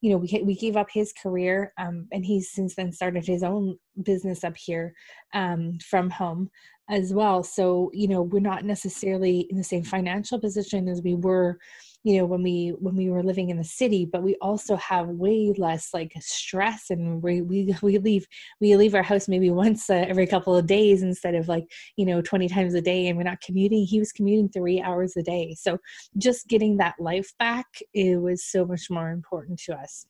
you 0.00 0.10
know, 0.10 0.18
we 0.18 0.42
we 0.44 0.54
gave 0.54 0.76
up 0.76 0.86
his 0.92 1.12
career, 1.12 1.72
um, 1.76 2.06
and 2.12 2.24
he's 2.24 2.52
since 2.52 2.76
then 2.76 2.92
started 2.92 3.26
his 3.26 3.42
own 3.42 3.76
business 4.04 4.44
up 4.44 4.56
here 4.56 4.94
um, 5.34 5.76
from 5.90 6.08
home 6.08 6.50
as 6.88 7.12
well. 7.12 7.42
So, 7.42 7.90
you 7.92 8.08
know, 8.08 8.22
we're 8.22 8.40
not 8.40 8.64
necessarily 8.64 9.40
in 9.50 9.56
the 9.58 9.64
same 9.64 9.82
financial 9.82 10.40
position 10.40 10.88
as 10.88 11.02
we 11.02 11.14
were, 11.14 11.58
you 12.04 12.16
know, 12.16 12.24
when 12.24 12.42
we 12.42 12.72
when 12.78 12.96
we 12.96 13.10
were 13.10 13.22
living 13.22 13.50
in 13.50 13.58
the 13.58 13.64
city, 13.64 14.06
but 14.10 14.22
we 14.22 14.36
also 14.40 14.76
have 14.76 15.08
way 15.08 15.52
less 15.58 15.92
like 15.92 16.12
stress 16.20 16.90
and 16.90 17.22
we 17.22 17.42
we, 17.42 17.74
we 17.82 17.98
leave 17.98 18.26
we 18.60 18.74
leave 18.76 18.94
our 18.94 19.02
house 19.02 19.28
maybe 19.28 19.50
once 19.66 19.90
uh, 19.90 20.06
every 20.08 20.26
couple 20.26 20.56
of 20.56 20.66
days 20.66 21.02
instead 21.02 21.34
of 21.34 21.48
like, 21.48 21.64
you 21.96 22.06
know, 22.06 22.22
20 22.22 22.48
times 22.48 22.74
a 22.74 22.80
day 22.80 23.08
and 23.08 23.16
we're 23.16 23.24
not 23.24 23.40
commuting. 23.40 23.84
He 23.84 23.98
was 23.98 24.12
commuting 24.12 24.48
3 24.48 24.80
hours 24.80 25.16
a 25.16 25.22
day. 25.22 25.54
So, 25.58 25.78
just 26.16 26.48
getting 26.48 26.76
that 26.78 26.94
life 26.98 27.32
back 27.38 27.66
it 27.94 28.20
was 28.20 28.44
so 28.44 28.64
much 28.64 28.90
more 28.90 29.10
important 29.10 29.58
to 29.60 29.74
us. 29.74 30.06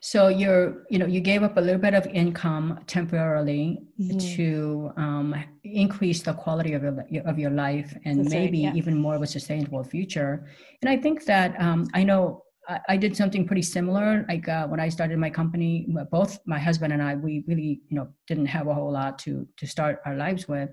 So 0.00 0.28
you're, 0.28 0.84
you 0.90 0.98
know, 0.98 1.06
you 1.06 1.20
gave 1.20 1.42
up 1.42 1.56
a 1.56 1.60
little 1.60 1.80
bit 1.80 1.94
of 1.94 2.06
income 2.06 2.80
temporarily 2.86 3.82
mm-hmm. 4.00 4.18
to 4.36 4.92
um, 4.96 5.34
increase 5.64 6.22
the 6.22 6.34
quality 6.34 6.74
of 6.74 6.82
your 6.82 7.28
of 7.28 7.38
your 7.38 7.50
life 7.50 7.96
and 8.04 8.20
That's 8.20 8.30
maybe 8.30 8.64
right, 8.64 8.74
yeah. 8.74 8.78
even 8.78 8.96
more 8.96 9.16
of 9.16 9.22
a 9.22 9.26
sustainable 9.26 9.82
future. 9.84 10.46
And 10.82 10.88
I 10.88 10.96
think 10.96 11.24
that 11.24 11.60
um, 11.60 11.88
I 11.94 12.04
know 12.04 12.44
I, 12.68 12.80
I, 12.90 12.96
did 12.96 13.16
something 13.16 13.46
pretty 13.46 13.62
similar. 13.62 14.24
Like 14.28 14.48
uh, 14.48 14.66
when 14.68 14.80
I 14.80 14.88
started 14.88 15.18
my 15.18 15.30
company, 15.30 15.88
both 16.10 16.38
my 16.46 16.58
husband 16.58 16.92
and 16.92 17.02
I, 17.02 17.16
we 17.16 17.44
really, 17.48 17.80
you 17.88 17.96
know, 17.96 18.08
didn't 18.28 18.46
have 18.46 18.68
a 18.68 18.74
whole 18.74 18.92
lot 18.92 19.18
to 19.20 19.46
to 19.56 19.66
start 19.66 20.00
our 20.06 20.14
lives 20.14 20.46
with. 20.46 20.70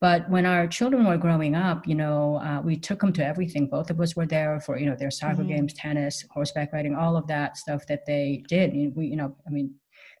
But 0.00 0.28
when 0.28 0.44
our 0.44 0.66
children 0.66 1.06
were 1.06 1.16
growing 1.16 1.54
up, 1.54 1.86
you 1.86 1.94
know, 1.94 2.36
uh, 2.36 2.60
we 2.62 2.76
took 2.76 3.00
them 3.00 3.12
to 3.14 3.24
everything. 3.24 3.66
Both 3.66 3.90
of 3.90 4.00
us 4.00 4.14
were 4.14 4.26
there 4.26 4.60
for, 4.60 4.78
you 4.78 4.86
know, 4.86 4.96
their 4.96 5.10
soccer 5.10 5.36
mm-hmm. 5.36 5.48
games, 5.48 5.72
tennis, 5.72 6.24
horseback 6.30 6.72
riding, 6.72 6.94
all 6.94 7.16
of 7.16 7.26
that 7.28 7.56
stuff 7.56 7.86
that 7.86 8.04
they 8.06 8.42
did. 8.46 8.94
We, 8.94 9.06
you 9.06 9.16
know, 9.16 9.34
I 9.46 9.50
mean, 9.50 9.74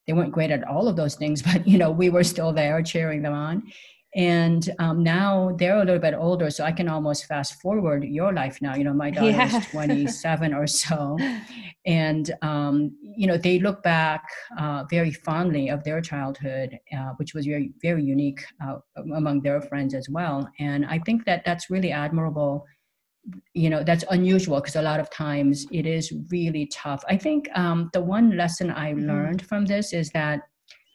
they 0.06 0.14
weren't 0.14 0.32
great 0.32 0.50
at 0.50 0.64
all 0.64 0.88
of 0.88 0.96
those 0.96 1.14
things, 1.14 1.42
but 1.52 1.66
you 1.68 1.76
know, 1.76 1.90
we 1.90 2.08
were 2.08 2.24
still 2.24 2.52
there 2.52 2.82
cheering 2.82 3.22
them 3.22 3.34
on 3.34 3.64
and 4.16 4.74
um, 4.78 5.02
now 5.02 5.54
they're 5.58 5.76
a 5.76 5.84
little 5.84 6.00
bit 6.00 6.14
older 6.14 6.50
so 6.50 6.64
i 6.64 6.72
can 6.72 6.88
almost 6.88 7.26
fast 7.26 7.60
forward 7.60 8.02
your 8.04 8.32
life 8.32 8.60
now. 8.60 8.74
You 8.74 8.84
know 8.84 8.94
my 8.94 9.10
daughter 9.10 9.30
yeah. 9.30 9.58
is 9.58 9.66
27 9.70 10.54
or 10.54 10.66
so. 10.66 11.18
And 11.84 12.34
um, 12.42 12.96
you 13.00 13.26
know 13.26 13.36
they 13.36 13.58
look 13.58 13.82
back 13.82 14.24
uh, 14.58 14.84
very 14.90 15.12
fondly 15.12 15.68
of 15.68 15.84
their 15.84 16.00
childhood 16.00 16.78
uh, 16.96 17.10
which 17.18 17.34
was 17.34 17.46
very 17.46 17.72
very 17.82 18.02
unique 18.02 18.42
uh, 18.64 18.76
among 19.14 19.42
their 19.42 19.60
friends 19.60 19.94
as 19.94 20.08
well. 20.08 20.48
And 20.58 20.86
i 20.86 20.98
think 20.98 21.24
that 21.26 21.44
that's 21.44 21.70
really 21.70 21.92
admirable. 21.92 22.64
You 23.54 23.70
know 23.70 23.82
that's 23.82 24.04
unusual 24.10 24.60
because 24.60 24.76
a 24.76 24.82
lot 24.90 25.00
of 25.00 25.10
times 25.10 25.66
it 25.72 25.84
is 25.84 26.12
really 26.30 26.66
tough. 26.66 27.02
I 27.08 27.16
think 27.16 27.48
um, 27.54 27.90
the 27.92 28.00
one 28.00 28.36
lesson 28.36 28.70
i 28.70 28.92
mm-hmm. 28.92 29.08
learned 29.10 29.46
from 29.46 29.66
this 29.66 29.92
is 29.92 30.10
that 30.10 30.40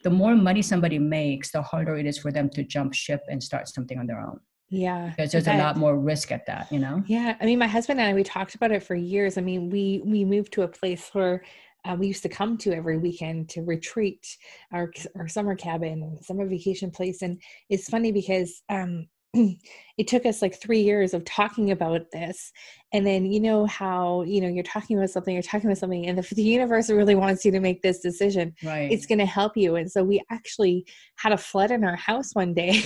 the 0.03 0.09
more 0.09 0.35
money 0.35 0.61
somebody 0.61 0.99
makes, 0.99 1.51
the 1.51 1.61
harder 1.61 1.95
it 1.95 2.05
is 2.05 2.17
for 2.17 2.31
them 2.31 2.49
to 2.51 2.63
jump 2.63 2.93
ship 2.93 3.21
and 3.27 3.41
start 3.41 3.67
something 3.67 3.97
on 3.99 4.07
their 4.07 4.19
own. 4.19 4.39
Yeah. 4.69 5.09
Because 5.09 5.33
there's 5.33 5.47
a 5.47 5.57
lot 5.57 5.75
more 5.75 5.99
risk 5.99 6.31
at 6.31 6.45
that, 6.45 6.71
you 6.71 6.79
know? 6.79 7.03
Yeah. 7.05 7.35
I 7.41 7.45
mean, 7.45 7.59
my 7.59 7.67
husband 7.67 7.99
and 7.99 8.09
I, 8.09 8.13
we 8.13 8.23
talked 8.23 8.55
about 8.55 8.71
it 8.71 8.81
for 8.81 8.95
years. 8.95 9.37
I 9.37 9.41
mean, 9.41 9.69
we, 9.69 10.01
we 10.05 10.23
moved 10.23 10.53
to 10.53 10.61
a 10.61 10.67
place 10.67 11.09
where 11.11 11.43
uh, 11.83 11.95
we 11.99 12.07
used 12.07 12.23
to 12.23 12.29
come 12.29 12.57
to 12.59 12.73
every 12.73 12.97
weekend 12.97 13.49
to 13.49 13.63
retreat 13.63 14.25
our, 14.71 14.91
our 15.17 15.27
summer 15.27 15.55
cabin, 15.55 16.17
summer 16.21 16.47
vacation 16.47 16.89
place. 16.89 17.21
And 17.21 17.41
it's 17.69 17.89
funny 17.89 18.13
because, 18.13 18.61
um, 18.69 19.07
it 19.97 20.08
took 20.08 20.25
us 20.25 20.41
like 20.41 20.60
three 20.60 20.82
years 20.82 21.13
of 21.13 21.25
talking 21.25 21.71
about 21.71 22.12
this 22.12 22.51
and 22.93 23.06
then 23.06 23.25
you 23.25 23.39
know 23.39 23.65
how 23.65 24.23
you 24.23 24.41
know 24.41 24.47
you're 24.47 24.63
talking 24.63 24.97
about 24.97 25.10
something 25.10 25.34
you're 25.34 25.43
talking 25.43 25.67
about 25.67 25.77
something 25.77 26.08
and 26.08 26.19
if 26.19 26.30
the 26.32 26.43
universe 26.43 26.89
really 26.89 27.15
wants 27.15 27.45
you 27.45 27.51
to 27.51 27.60
make 27.60 27.82
this 27.82 27.99
decision 27.99 28.54
right. 28.63 28.91
it's 28.91 29.06
going 29.06 29.19
to 29.19 29.25
help 29.25 29.56
you 29.56 29.75
and 29.75 29.91
so 29.91 30.04
we 30.04 30.21
actually 30.30 30.86
had 31.17 31.32
a 31.32 31.38
flood 31.38 31.71
in 31.71 31.84
our 31.84 31.95
house 31.95 32.34
one 32.34 32.54
day 32.54 32.82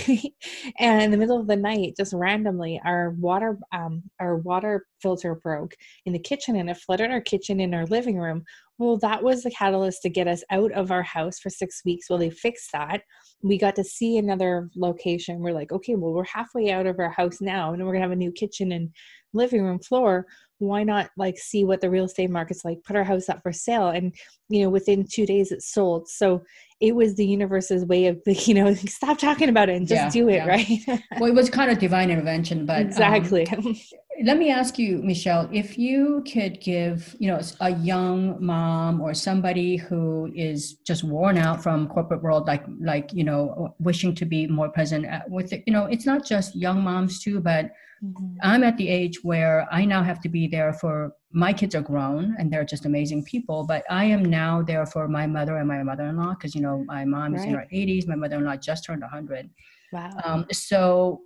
and 0.80 1.02
in 1.02 1.12
the 1.12 1.18
middle 1.18 1.40
of 1.40 1.48
the 1.48 1.56
night 1.56 1.94
just 1.98 2.14
randomly 2.14 2.80
our 2.86 3.12
water 3.20 3.58
um, 3.72 4.04
our 4.20 4.38
water 4.38 4.86
filter 5.02 5.36
broke 5.36 5.76
in 6.06 6.14
the 6.14 6.20
kitchen 6.20 6.56
and 6.56 6.70
it 6.70 6.78
flooded 6.78 7.12
our 7.12 7.22
kitchen 7.22 7.60
in 7.60 7.74
our 7.74 7.86
living 7.88 8.18
room 8.18 8.44
well, 8.78 8.98
that 8.98 9.24
was 9.24 9.44
the 9.44 9.52
catalyst 9.52 10.02
to 10.02 10.10
get 10.10 10.28
us 10.28 10.44
out 10.50 10.72
of 10.74 10.92
our 10.92 11.04
house 11.04 11.40
for 11.40 11.50
six 11.50 11.82
weeks. 11.86 12.10
Well, 12.10 12.20
they 12.20 12.30
fixed 12.30 12.72
that. 12.74 13.04
We 13.42 13.58
got 13.58 13.76
to 13.78 13.84
see 13.84 14.18
another 14.18 14.70
location. 14.76 15.40
We're 15.40 15.54
like, 15.54 15.72
okay, 15.72 15.96
well, 15.96 16.12
we're 16.12 16.26
halfway 16.26 16.72
out 16.72 16.86
of 16.86 17.00
our 17.00 17.05
house 17.10 17.42
now, 17.42 17.74
and 17.74 17.86
we're 17.86 17.94
gonna 17.94 18.04
have 18.04 18.12
a 18.12 18.16
new 18.16 18.32
kitchen 18.32 18.72
and 18.72 18.90
living 19.36 19.64
room 19.64 19.80
floor. 19.80 20.26
Why 20.60 20.84
not 20.84 21.10
like 21.18 21.38
see 21.38 21.66
what 21.66 21.82
the 21.82 21.90
real 21.90 22.06
estate 22.06 22.30
market's 22.30 22.64
like? 22.64 22.78
Put 22.86 22.96
our 22.96 23.04
house 23.04 23.28
up 23.28 23.42
for 23.44 23.52
sale, 23.52 23.90
and 23.90 24.16
you 24.50 24.64
know, 24.64 24.70
within 24.70 25.06
two 25.06 25.26
days 25.26 25.52
it 25.52 25.62
sold. 25.62 26.08
So 26.08 26.44
it 26.80 26.96
was 26.96 27.16
the 27.16 27.26
universe's 27.26 27.86
way 27.86 28.08
of 28.08 28.22
you 28.26 28.54
know, 28.54 28.74
stop 28.74 29.18
talking 29.18 29.50
about 29.50 29.70
it 29.70 29.76
and 29.76 29.88
just 29.88 30.02
yeah, 30.02 30.10
do 30.10 30.30
it, 30.30 30.36
yeah. 30.36 30.48
right? 30.48 31.04
well, 31.20 31.30
it 31.30 31.36
was 31.36 31.50
kind 31.50 31.72
of 31.72 31.80
divine 31.80 32.10
intervention, 32.10 32.66
but 32.66 32.80
um, 32.80 32.88
exactly. 32.88 33.48
Um, 33.50 33.76
let 34.24 34.38
me 34.38 34.50
ask 34.50 34.80
you 34.80 35.02
michelle 35.04 35.50
if 35.52 35.78
you 35.78 36.24
could 36.32 36.62
give 36.62 37.16
you 37.20 37.28
know 37.30 37.40
a 37.60 37.72
young 37.72 38.44
mom 38.44 39.02
or 39.02 39.14
somebody 39.14 39.76
who 39.76 40.32
is 40.34 40.76
just 40.86 41.04
worn 41.04 41.38
out 41.38 41.62
from 41.62 41.88
corporate 41.90 42.24
world 42.24 42.48
like 42.48 42.64
like 42.80 43.12
you 43.12 43.24
know 43.24 43.74
wishing 43.80 44.16
to 44.16 44.26
be 44.26 44.48
more 44.48 44.70
present 44.70 45.06
with 45.28 45.52
it 45.52 45.64
you 45.68 45.74
know 45.74 45.86
it's 45.86 46.06
not 46.06 46.26
just 46.26 46.56
young 46.56 46.82
moms 46.82 47.20
too 47.20 47.42
but 47.42 47.72
mm-hmm. 48.04 48.36
i'm 48.42 48.64
at 48.64 48.78
the 48.78 48.88
age 48.88 49.24
where 49.24 49.68
i 49.72 49.86
now 49.86 50.04
have 50.04 50.20
to 50.20 50.30
be 50.30 50.48
there 50.48 50.74
for 50.74 51.12
my 51.32 51.52
kids 51.52 51.76
are 51.76 51.82
grown 51.82 52.36
and 52.40 52.52
they're 52.52 52.66
just 52.66 52.86
amazing 52.86 53.24
people 53.24 53.66
but 53.66 53.84
i 53.90 54.04
am 54.04 54.24
now 54.24 54.62
there 54.62 54.86
for 54.86 55.08
my 55.08 55.28
mother 55.28 55.58
and 55.58 55.68
my 55.68 55.82
mother-in-law 55.84 56.34
because 56.34 56.56
you 56.56 56.62
know 56.62 56.84
my 56.86 57.04
mom 57.06 57.34
right. 57.34 57.40
is 57.40 57.46
in 57.46 57.54
her 57.54 57.68
80s 57.74 58.08
my 58.08 58.16
mother-in-law 58.16 58.56
just 58.58 58.86
turned 58.86 59.02
100 59.02 59.50
wow 59.92 60.10
um, 60.24 60.46
so 60.52 61.22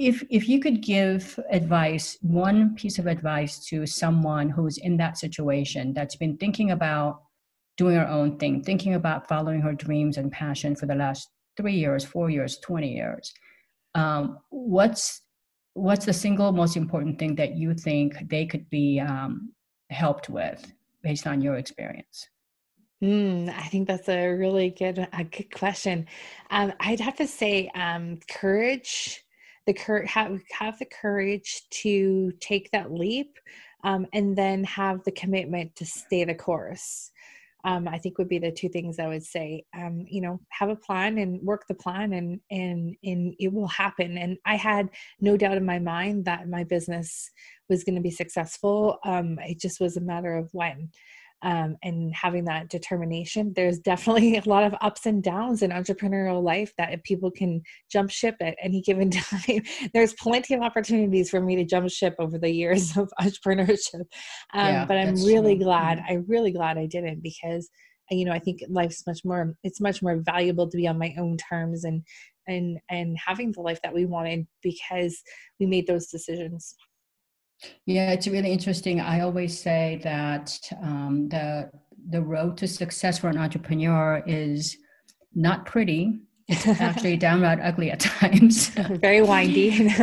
if 0.00 0.24
if 0.30 0.48
you 0.48 0.60
could 0.60 0.82
give 0.82 1.38
advice 1.50 2.16
one 2.22 2.74
piece 2.74 2.98
of 2.98 3.06
advice 3.06 3.64
to 3.66 3.86
someone 3.86 4.48
who's 4.48 4.78
in 4.78 4.96
that 4.96 5.18
situation 5.18 5.92
that's 5.92 6.16
been 6.16 6.36
thinking 6.38 6.70
about 6.70 7.22
doing 7.76 7.96
her 7.96 8.08
own 8.08 8.38
thing 8.38 8.62
thinking 8.62 8.94
about 8.94 9.28
following 9.28 9.60
her 9.60 9.74
dreams 9.74 10.16
and 10.16 10.32
passion 10.32 10.74
for 10.74 10.86
the 10.86 10.94
last 10.94 11.28
three 11.56 11.74
years 11.74 12.04
four 12.04 12.30
years 12.30 12.58
20 12.58 12.90
years 12.90 13.32
um, 13.94 14.38
what's 14.48 15.22
what's 15.74 16.06
the 16.06 16.12
single 16.12 16.52
most 16.52 16.76
important 16.76 17.18
thing 17.18 17.34
that 17.36 17.56
you 17.56 17.74
think 17.74 18.28
they 18.28 18.46
could 18.46 18.68
be 18.70 19.00
um, 19.00 19.52
helped 19.90 20.28
with 20.28 20.72
based 21.02 21.26
on 21.26 21.40
your 21.40 21.56
experience 21.56 22.28
Mm, 23.02 23.48
I 23.48 23.62
think 23.68 23.88
that's 23.88 24.10
a 24.10 24.28
really 24.28 24.70
good 24.70 24.98
a 24.98 25.24
good 25.24 25.50
question. 25.54 26.06
Um, 26.50 26.74
I'd 26.80 27.00
have 27.00 27.16
to 27.16 27.26
say 27.26 27.70
um, 27.74 28.18
courage 28.30 29.24
the 29.66 29.72
cur- 29.72 30.04
have 30.04 30.38
have 30.52 30.78
the 30.78 30.84
courage 30.84 31.62
to 31.70 32.32
take 32.40 32.70
that 32.72 32.92
leap 32.92 33.38
um, 33.84 34.06
and 34.12 34.36
then 34.36 34.64
have 34.64 35.02
the 35.04 35.12
commitment 35.12 35.76
to 35.76 35.86
stay 35.86 36.24
the 36.24 36.34
course 36.34 37.09
um, 37.64 37.88
I 37.88 37.98
think 37.98 38.18
would 38.18 38.28
be 38.28 38.38
the 38.38 38.52
two 38.52 38.68
things 38.68 38.98
I 38.98 39.08
would 39.08 39.24
say. 39.24 39.64
Um, 39.76 40.04
you 40.08 40.20
know, 40.20 40.40
have 40.50 40.68
a 40.68 40.76
plan 40.76 41.18
and 41.18 41.42
work 41.42 41.66
the 41.68 41.74
plan, 41.74 42.12
and 42.12 42.40
and 42.50 42.96
and 43.02 43.34
it 43.38 43.52
will 43.52 43.68
happen. 43.68 44.18
And 44.18 44.38
I 44.44 44.56
had 44.56 44.90
no 45.20 45.36
doubt 45.36 45.56
in 45.56 45.64
my 45.64 45.78
mind 45.78 46.24
that 46.24 46.48
my 46.48 46.64
business 46.64 47.30
was 47.68 47.84
going 47.84 47.96
to 47.96 48.00
be 48.00 48.10
successful. 48.10 48.98
Um, 49.04 49.38
it 49.40 49.60
just 49.60 49.80
was 49.80 49.96
a 49.96 50.00
matter 50.00 50.36
of 50.36 50.48
when 50.52 50.90
um, 51.42 51.76
and 51.82 52.14
having 52.14 52.44
that 52.44 52.68
determination. 52.68 53.52
There's 53.54 53.78
definitely 53.78 54.36
a 54.44 54.48
lot 54.48 54.64
of 54.64 54.74
ups 54.80 55.06
and 55.06 55.22
downs 55.22 55.62
in 55.62 55.70
entrepreneurial 55.70 56.42
life 56.42 56.72
that 56.78 57.02
people 57.04 57.30
can 57.30 57.62
jump 57.90 58.10
ship 58.10 58.36
at 58.40 58.56
any 58.62 58.82
given 58.82 59.10
time. 59.10 59.62
There's 59.94 60.14
plenty 60.14 60.54
of 60.54 60.62
opportunities 60.62 61.30
for 61.30 61.40
me 61.40 61.56
to 61.56 61.64
jump 61.64 61.90
ship 61.90 62.14
over 62.18 62.38
the 62.38 62.50
years 62.50 62.96
of 62.96 63.10
entrepreneurship. 63.20 64.04
Um, 64.52 64.66
yeah, 64.66 64.84
but 64.84 64.96
I'm 64.96 65.14
really 65.14 65.56
true. 65.56 65.64
glad, 65.64 65.98
mm-hmm. 65.98 66.12
I'm 66.12 66.24
really 66.28 66.52
glad 66.52 66.78
I 66.78 66.86
didn't 66.86 67.22
because 67.22 67.68
you 68.12 68.24
know, 68.24 68.32
I 68.32 68.40
think 68.40 68.64
life's 68.68 69.06
much 69.06 69.20
more, 69.24 69.54
it's 69.62 69.80
much 69.80 70.02
more 70.02 70.16
valuable 70.16 70.68
to 70.68 70.76
be 70.76 70.88
on 70.88 70.98
my 70.98 71.14
own 71.16 71.36
terms 71.36 71.84
and, 71.84 72.02
and, 72.48 72.78
and 72.90 73.16
having 73.24 73.52
the 73.52 73.60
life 73.60 73.80
that 73.82 73.94
we 73.94 74.04
wanted 74.04 74.48
because 74.64 75.22
we 75.60 75.66
made 75.66 75.86
those 75.86 76.08
decisions. 76.08 76.74
Yeah, 77.86 78.12
it's 78.12 78.26
really 78.26 78.52
interesting. 78.52 79.00
I 79.00 79.20
always 79.20 79.58
say 79.60 80.00
that 80.02 80.58
um, 80.82 81.28
the 81.28 81.70
the 82.08 82.22
road 82.22 82.56
to 82.58 82.66
success 82.66 83.18
for 83.18 83.28
an 83.28 83.36
entrepreneur 83.36 84.22
is 84.26 84.76
not 85.34 85.66
pretty. 85.66 86.18
It's 86.48 86.66
actually 86.66 87.16
downright 87.28 87.60
ugly 87.62 87.90
at 87.90 88.00
times. 88.00 88.68
very 89.00 89.22
windy. 89.22 89.88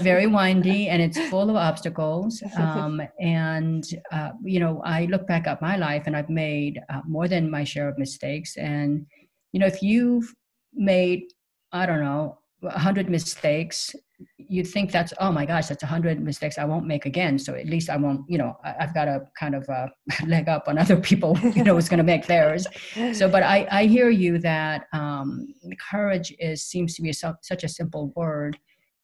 very 0.00 0.26
windy, 0.26 0.88
and 0.88 1.02
it's 1.02 1.18
full 1.28 1.48
of 1.48 1.56
obstacles. 1.56 2.42
Um, 2.56 3.02
and 3.20 3.84
uh, 4.10 4.30
you 4.42 4.60
know, 4.60 4.82
I 4.84 5.04
look 5.06 5.26
back 5.26 5.46
at 5.46 5.62
my 5.62 5.76
life, 5.76 6.04
and 6.06 6.16
I've 6.16 6.30
made 6.30 6.80
uh, 6.88 7.02
more 7.06 7.28
than 7.28 7.50
my 7.50 7.64
share 7.64 7.88
of 7.88 7.98
mistakes. 7.98 8.56
And 8.56 9.06
you 9.52 9.60
know, 9.60 9.66
if 9.66 9.82
you've 9.82 10.34
made, 10.74 11.24
I 11.72 11.86
don't 11.86 12.00
know, 12.00 12.38
100 12.60 13.10
mistakes 13.10 13.94
you'd 14.36 14.66
think 14.66 14.90
that's 14.90 15.12
oh 15.18 15.32
my 15.32 15.46
gosh 15.46 15.66
that's 15.68 15.82
100 15.82 16.20
mistakes 16.20 16.58
i 16.58 16.64
won't 16.64 16.86
make 16.86 17.06
again. 17.06 17.38
So 17.38 17.54
at 17.54 17.66
least 17.66 17.90
i 17.90 17.96
won't 17.96 18.28
you 18.28 18.38
know 18.38 18.56
I, 18.64 18.74
have 18.80 18.94
got 18.94 19.08
a 19.08 19.22
kind 19.38 19.54
of 19.54 19.68
a 19.68 19.90
leg 20.26 20.48
up 20.48 20.64
on 20.68 20.78
other 20.78 20.96
people 20.96 21.38
you 21.54 21.64
know 21.64 21.74
who's 21.74 21.88
going 21.88 21.98
to 21.98 22.04
make 22.04 22.26
theirs. 22.26 22.66
So 23.12 23.28
but 23.28 23.42
i 23.42 23.66
i 23.70 23.84
hear 23.86 24.10
you 24.10 24.38
that 24.38 24.86
um, 24.92 25.46
courage 25.90 26.34
is 26.38 26.64
seems 26.64 26.94
to 26.96 27.02
be 27.02 27.12
so, 27.12 27.34
such 27.42 27.64
a 27.64 27.68
simple 27.68 28.12
word. 28.16 28.58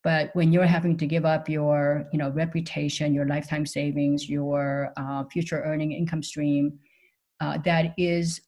But 0.04 0.30
when 0.34 0.52
you're 0.52 0.64
having 0.64 0.96
to 0.98 1.06
give 1.06 1.26
up 1.26 1.48
your 1.48 2.06
you 2.12 2.18
know 2.18 2.30
reputation 2.30 3.14
your 3.14 3.26
lifetime 3.26 3.66
savings 3.66 4.28
your 4.28 4.92
uh, 4.96 5.24
future 5.32 5.62
earning 5.62 5.92
income 5.92 6.22
stream 6.22 6.78
uh, 7.40 7.58
that 7.64 7.94
is 7.96 8.40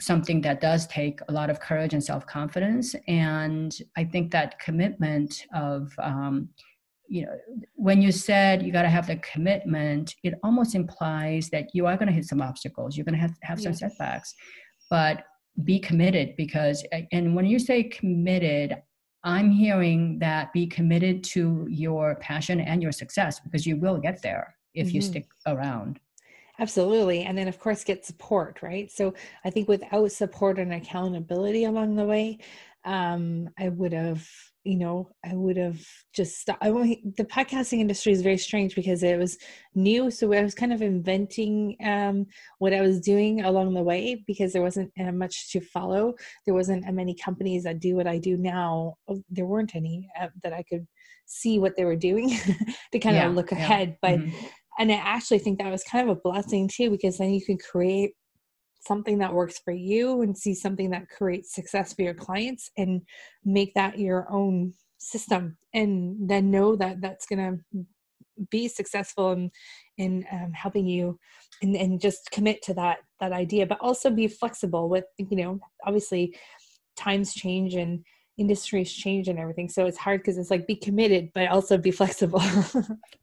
something 0.00 0.40
that 0.40 0.60
does 0.60 0.86
take 0.86 1.20
a 1.28 1.32
lot 1.32 1.50
of 1.50 1.60
courage 1.60 1.92
and 1.92 2.02
self-confidence 2.02 2.94
and 3.06 3.78
i 3.96 4.04
think 4.04 4.30
that 4.30 4.58
commitment 4.58 5.44
of 5.54 5.92
um, 6.02 6.48
you 7.08 7.24
know 7.24 7.32
when 7.74 8.02
you 8.02 8.12
said 8.12 8.62
you 8.62 8.72
got 8.72 8.82
to 8.82 8.88
have 8.88 9.06
the 9.06 9.16
commitment 9.16 10.14
it 10.22 10.34
almost 10.42 10.74
implies 10.74 11.48
that 11.50 11.68
you 11.72 11.86
are 11.86 11.96
going 11.96 12.06
to 12.06 12.12
hit 12.12 12.24
some 12.24 12.42
obstacles 12.42 12.96
you're 12.96 13.04
going 13.04 13.14
to 13.14 13.20
have, 13.20 13.34
have 13.42 13.60
some 13.60 13.72
yes. 13.72 13.80
setbacks 13.80 14.34
but 14.90 15.24
be 15.64 15.78
committed 15.78 16.34
because 16.36 16.84
and 17.12 17.34
when 17.34 17.46
you 17.46 17.58
say 17.58 17.82
committed 17.82 18.76
i'm 19.24 19.50
hearing 19.50 20.18
that 20.18 20.52
be 20.52 20.66
committed 20.66 21.24
to 21.24 21.66
your 21.68 22.14
passion 22.16 22.60
and 22.60 22.82
your 22.82 22.92
success 22.92 23.40
because 23.40 23.66
you 23.66 23.76
will 23.76 23.98
get 23.98 24.22
there 24.22 24.54
if 24.74 24.88
mm-hmm. 24.88 24.96
you 24.96 25.02
stick 25.02 25.26
around 25.46 25.98
Absolutely. 26.60 27.22
And 27.22 27.38
then, 27.38 27.48
of 27.48 27.58
course, 27.58 27.84
get 27.84 28.04
support, 28.04 28.60
right? 28.62 28.90
So 28.90 29.14
I 29.44 29.50
think 29.50 29.68
without 29.68 30.10
support 30.10 30.58
and 30.58 30.72
accountability 30.72 31.64
along 31.64 31.94
the 31.94 32.04
way, 32.04 32.38
um, 32.84 33.48
I 33.58 33.68
would 33.68 33.92
have, 33.92 34.26
you 34.64 34.76
know, 34.76 35.10
I 35.24 35.34
would 35.34 35.56
have 35.56 35.80
just 36.12 36.38
stopped. 36.40 36.62
I, 36.62 36.70
the 37.16 37.24
podcasting 37.24 37.78
industry 37.78 38.12
is 38.12 38.22
very 38.22 38.38
strange 38.38 38.74
because 38.74 39.02
it 39.02 39.18
was 39.18 39.38
new. 39.74 40.10
So 40.10 40.32
I 40.32 40.42
was 40.42 40.54
kind 40.54 40.72
of 40.72 40.82
inventing 40.82 41.76
um, 41.84 42.26
what 42.58 42.72
I 42.72 42.80
was 42.80 43.00
doing 43.00 43.42
along 43.42 43.74
the 43.74 43.82
way 43.82 44.24
because 44.26 44.52
there 44.52 44.62
wasn't 44.62 44.90
uh, 44.98 45.12
much 45.12 45.52
to 45.52 45.60
follow. 45.60 46.14
There 46.44 46.54
wasn't 46.54 46.88
uh, 46.88 46.92
many 46.92 47.14
companies 47.14 47.64
that 47.64 47.80
do 47.80 47.94
what 47.94 48.08
I 48.08 48.18
do 48.18 48.36
now. 48.36 48.96
Oh, 49.06 49.22
there 49.30 49.46
weren't 49.46 49.76
any 49.76 50.08
uh, 50.20 50.28
that 50.42 50.52
I 50.52 50.64
could 50.64 50.86
see 51.26 51.58
what 51.58 51.76
they 51.76 51.84
were 51.84 51.96
doing 51.96 52.30
to 52.92 52.98
kind 52.98 53.16
yeah, 53.16 53.28
of 53.28 53.34
look 53.34 53.52
ahead. 53.52 53.90
Yeah. 53.90 53.96
But 54.02 54.20
mm-hmm 54.20 54.46
and 54.78 54.90
I 54.90 54.96
actually 54.96 55.40
think 55.40 55.58
that 55.58 55.70
was 55.70 55.84
kind 55.84 56.08
of 56.08 56.16
a 56.16 56.20
blessing 56.20 56.68
too, 56.68 56.90
because 56.90 57.18
then 57.18 57.32
you 57.32 57.44
can 57.44 57.58
create 57.58 58.12
something 58.80 59.18
that 59.18 59.34
works 59.34 59.58
for 59.64 59.72
you 59.72 60.22
and 60.22 60.36
see 60.36 60.54
something 60.54 60.90
that 60.90 61.08
creates 61.08 61.54
success 61.54 61.92
for 61.92 62.02
your 62.02 62.14
clients 62.14 62.70
and 62.76 63.02
make 63.44 63.74
that 63.74 63.98
your 63.98 64.30
own 64.30 64.72
system 64.98 65.56
and 65.74 66.28
then 66.28 66.50
know 66.50 66.76
that 66.76 67.00
that's 67.00 67.26
going 67.26 67.38
to 67.74 67.84
be 68.50 68.68
successful 68.68 69.32
in 69.32 69.50
in 69.96 70.24
um, 70.30 70.52
helping 70.52 70.86
you 70.86 71.18
and, 71.62 71.74
and 71.74 72.00
just 72.00 72.30
commit 72.30 72.62
to 72.62 72.72
that 72.72 72.98
that 73.20 73.32
idea 73.32 73.66
but 73.66 73.78
also 73.80 74.10
be 74.10 74.28
flexible 74.28 74.88
with 74.88 75.04
you 75.18 75.36
know 75.36 75.58
obviously 75.84 76.36
times 76.96 77.34
change 77.34 77.74
and 77.74 78.04
industries 78.38 78.92
change 78.92 79.28
and 79.28 79.38
everything 79.38 79.68
so 79.68 79.84
it's 79.86 79.98
hard 79.98 80.20
because 80.20 80.38
it's 80.38 80.50
like 80.50 80.66
be 80.66 80.76
committed 80.76 81.30
but 81.34 81.48
also 81.48 81.76
be 81.76 81.90
flexible. 82.00 82.42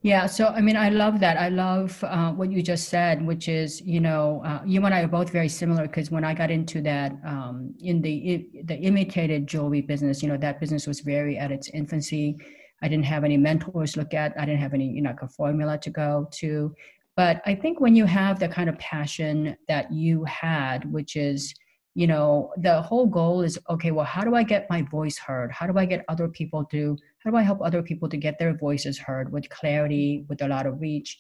Yeah 0.01 0.25
so 0.25 0.47
i 0.47 0.61
mean 0.61 0.75
i 0.75 0.89
love 0.89 1.19
that. 1.21 1.37
I 1.37 1.49
love 1.49 2.03
uh, 2.03 2.31
what 2.31 2.51
you 2.51 2.61
just 2.61 2.89
said 2.89 3.25
which 3.25 3.47
is 3.47 3.81
you 3.81 3.99
know 3.99 4.43
uh, 4.45 4.61
you 4.65 4.83
and 4.85 4.93
i 4.93 5.01
are 5.01 5.07
both 5.07 5.31
very 5.31 5.49
similar 5.49 5.83
because 5.83 6.11
when 6.11 6.23
i 6.23 6.33
got 6.33 6.51
into 6.51 6.81
that 6.81 7.13
um, 7.25 7.73
in 7.79 8.01
the 8.01 8.47
the 8.65 8.75
imitated 8.75 9.47
jewelry 9.47 9.81
business 9.81 10.21
you 10.21 10.29
know 10.29 10.37
that 10.37 10.59
business 10.59 10.85
was 10.85 10.99
very 10.99 11.37
at 11.37 11.51
its 11.51 11.69
infancy. 11.69 12.37
I 12.83 12.87
didn't 12.89 13.05
have 13.05 13.23
any 13.23 13.37
mentors 13.37 13.95
look 13.95 14.13
at. 14.13 14.33
I 14.37 14.45
didn't 14.45 14.59
have 14.59 14.73
any 14.73 14.87
you 14.87 15.01
know 15.01 15.11
like 15.11 15.21
a 15.21 15.27
formula 15.27 15.77
to 15.79 15.89
go 15.89 16.27
to. 16.39 16.75
But 17.15 17.41
i 17.45 17.55
think 17.55 17.79
when 17.79 17.95
you 17.95 18.05
have 18.05 18.39
the 18.39 18.49
kind 18.49 18.69
of 18.69 18.77
passion 18.77 19.55
that 19.69 19.91
you 19.91 20.25
had 20.25 20.91
which 20.91 21.15
is 21.15 21.55
you 21.95 22.07
know 22.07 22.51
the 22.57 22.81
whole 22.81 23.07
goal 23.07 23.41
is 23.41 23.57
okay 23.69 23.89
well 23.89 24.05
how 24.05 24.21
do 24.21 24.35
i 24.35 24.43
get 24.43 24.69
my 24.69 24.81
voice 24.83 25.17
heard? 25.17 25.51
How 25.51 25.65
do 25.65 25.79
i 25.79 25.85
get 25.85 26.05
other 26.09 26.27
people 26.27 26.65
to 26.65 26.97
how 27.19 27.31
do 27.31 27.37
i 27.37 27.41
help 27.41 27.61
other 27.61 27.81
people 27.81 28.09
to 28.09 28.17
get 28.17 28.37
their 28.37 28.55
voices 28.55 28.99
heard 28.99 29.31
with 29.31 29.49
clarity 29.49 30.25
with 30.29 30.41
a 30.41 30.47
lot 30.47 30.67
of 30.67 30.79
reach? 30.79 31.17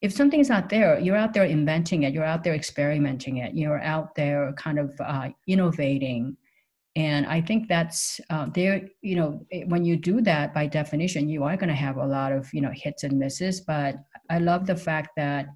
If 0.00 0.12
something's 0.12 0.48
not 0.48 0.68
there 0.68 0.98
you're 1.00 1.16
out 1.16 1.34
there 1.34 1.44
inventing 1.44 2.04
it. 2.04 2.14
You're 2.14 2.32
out 2.32 2.44
there 2.44 2.54
experimenting 2.54 3.38
it. 3.38 3.54
You're 3.54 3.80
out 3.80 4.14
there 4.14 4.52
kind 4.52 4.78
of 4.78 4.94
uh, 5.00 5.28
innovating. 5.48 6.36
And 6.94 7.26
i 7.26 7.40
think 7.40 7.68
that's 7.68 8.20
uh, 8.30 8.46
there 8.54 8.88
you 9.02 9.16
know 9.16 9.44
when 9.66 9.84
you 9.84 9.96
do 9.96 10.20
that 10.22 10.54
by 10.54 10.66
definition 10.66 11.28
you 11.28 11.42
are 11.42 11.56
going 11.56 11.68
to 11.68 11.84
have 11.86 11.96
a 11.98 12.06
lot 12.06 12.30
of 12.32 12.48
you 12.54 12.60
know 12.60 12.72
hits 12.72 13.02
and 13.02 13.18
misses. 13.18 13.60
But 13.60 13.96
i 14.30 14.38
love 14.38 14.66
the 14.66 14.76
fact 14.76 15.10
that 15.16 15.46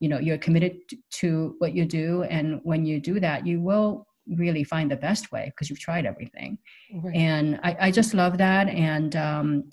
you 0.00 0.08
know 0.08 0.18
you're 0.18 0.38
committed 0.38 0.76
to 1.10 1.54
what 1.58 1.74
you 1.74 1.84
do 1.84 2.22
and 2.24 2.60
when 2.62 2.84
you 2.84 3.00
do 3.00 3.20
that 3.20 3.46
you 3.46 3.60
will 3.60 4.06
really 4.28 4.64
find 4.64 4.90
the 4.90 4.96
best 4.96 5.32
way 5.32 5.46
because 5.46 5.68
you've 5.68 5.80
tried 5.80 6.06
everything 6.06 6.58
right. 6.94 7.14
and 7.14 7.60
I, 7.62 7.76
I, 7.80 7.90
just 7.90 8.14
love 8.14 8.38
that 8.38 8.68
and 8.68 9.14
um, 9.16 9.64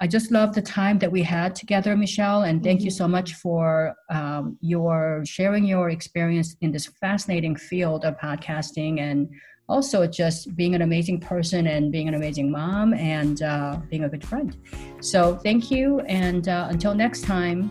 i 0.00 0.06
just 0.06 0.32
love 0.32 0.52
the 0.52 0.62
time 0.62 0.98
that 0.98 1.10
we 1.10 1.22
had 1.22 1.54
together 1.54 1.96
michelle 1.96 2.42
and 2.42 2.62
thank 2.62 2.80
mm-hmm. 2.80 2.86
you 2.86 2.90
so 2.90 3.06
much 3.06 3.34
for 3.34 3.94
um, 4.10 4.58
your 4.60 5.22
sharing 5.24 5.64
your 5.64 5.90
experience 5.90 6.56
in 6.60 6.72
this 6.72 6.86
fascinating 6.86 7.54
field 7.54 8.04
of 8.04 8.16
podcasting 8.18 8.98
and 8.98 9.28
also 9.68 10.04
just 10.04 10.56
being 10.56 10.74
an 10.74 10.82
amazing 10.82 11.20
person 11.20 11.68
and 11.68 11.92
being 11.92 12.08
an 12.08 12.14
amazing 12.14 12.50
mom 12.50 12.92
and 12.94 13.42
uh, 13.42 13.78
being 13.88 14.04
a 14.04 14.08
good 14.08 14.24
friend 14.24 14.56
so 15.00 15.36
thank 15.36 15.70
you 15.70 16.00
and 16.00 16.48
uh, 16.48 16.66
until 16.70 16.94
next 16.94 17.22
time 17.22 17.70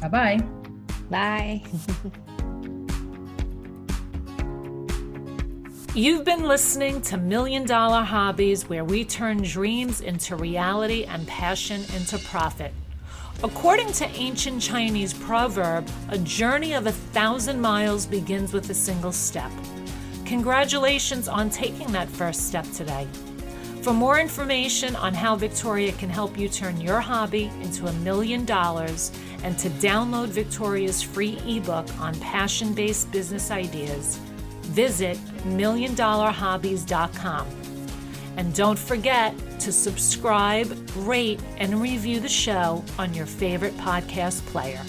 bye 0.00 0.08
bye 0.08 0.55
Bye. 1.10 1.62
You've 5.94 6.24
been 6.24 6.42
listening 6.44 7.00
to 7.02 7.16
Million 7.16 7.64
Dollar 7.64 8.02
Hobbies, 8.02 8.68
where 8.68 8.84
we 8.84 9.02
turn 9.04 9.40
dreams 9.40 10.02
into 10.02 10.36
reality 10.36 11.04
and 11.04 11.26
passion 11.26 11.82
into 11.94 12.18
profit. 12.18 12.74
According 13.42 13.92
to 13.92 14.06
ancient 14.10 14.60
Chinese 14.60 15.14
proverb, 15.14 15.88
a 16.10 16.18
journey 16.18 16.74
of 16.74 16.86
a 16.86 16.92
thousand 16.92 17.60
miles 17.60 18.04
begins 18.04 18.52
with 18.52 18.68
a 18.68 18.74
single 18.74 19.12
step. 19.12 19.50
Congratulations 20.26 21.28
on 21.28 21.48
taking 21.48 21.90
that 21.92 22.10
first 22.10 22.46
step 22.46 22.70
today. 22.72 23.06
For 23.80 23.92
more 23.94 24.18
information 24.18 24.96
on 24.96 25.14
how 25.14 25.36
Victoria 25.36 25.92
can 25.92 26.10
help 26.10 26.36
you 26.36 26.48
turn 26.48 26.80
your 26.80 27.00
hobby 27.00 27.50
into 27.62 27.86
a 27.86 27.92
million 27.92 28.44
dollars 28.44 29.12
and 29.46 29.56
to 29.56 29.70
download 29.70 30.26
Victoria's 30.26 31.00
free 31.00 31.38
ebook 31.46 31.86
on 32.00 32.18
passion 32.18 32.74
based 32.74 33.12
business 33.12 33.52
ideas, 33.52 34.16
visit 34.62 35.16
milliondollarhobbies.com. 35.44 37.46
And 38.36 38.52
don't 38.56 38.78
forget 38.78 39.32
to 39.60 39.70
subscribe, 39.70 40.76
rate, 40.96 41.40
and 41.58 41.80
review 41.80 42.18
the 42.18 42.28
show 42.28 42.82
on 42.98 43.14
your 43.14 43.26
favorite 43.26 43.76
podcast 43.76 44.44
player. 44.46 44.82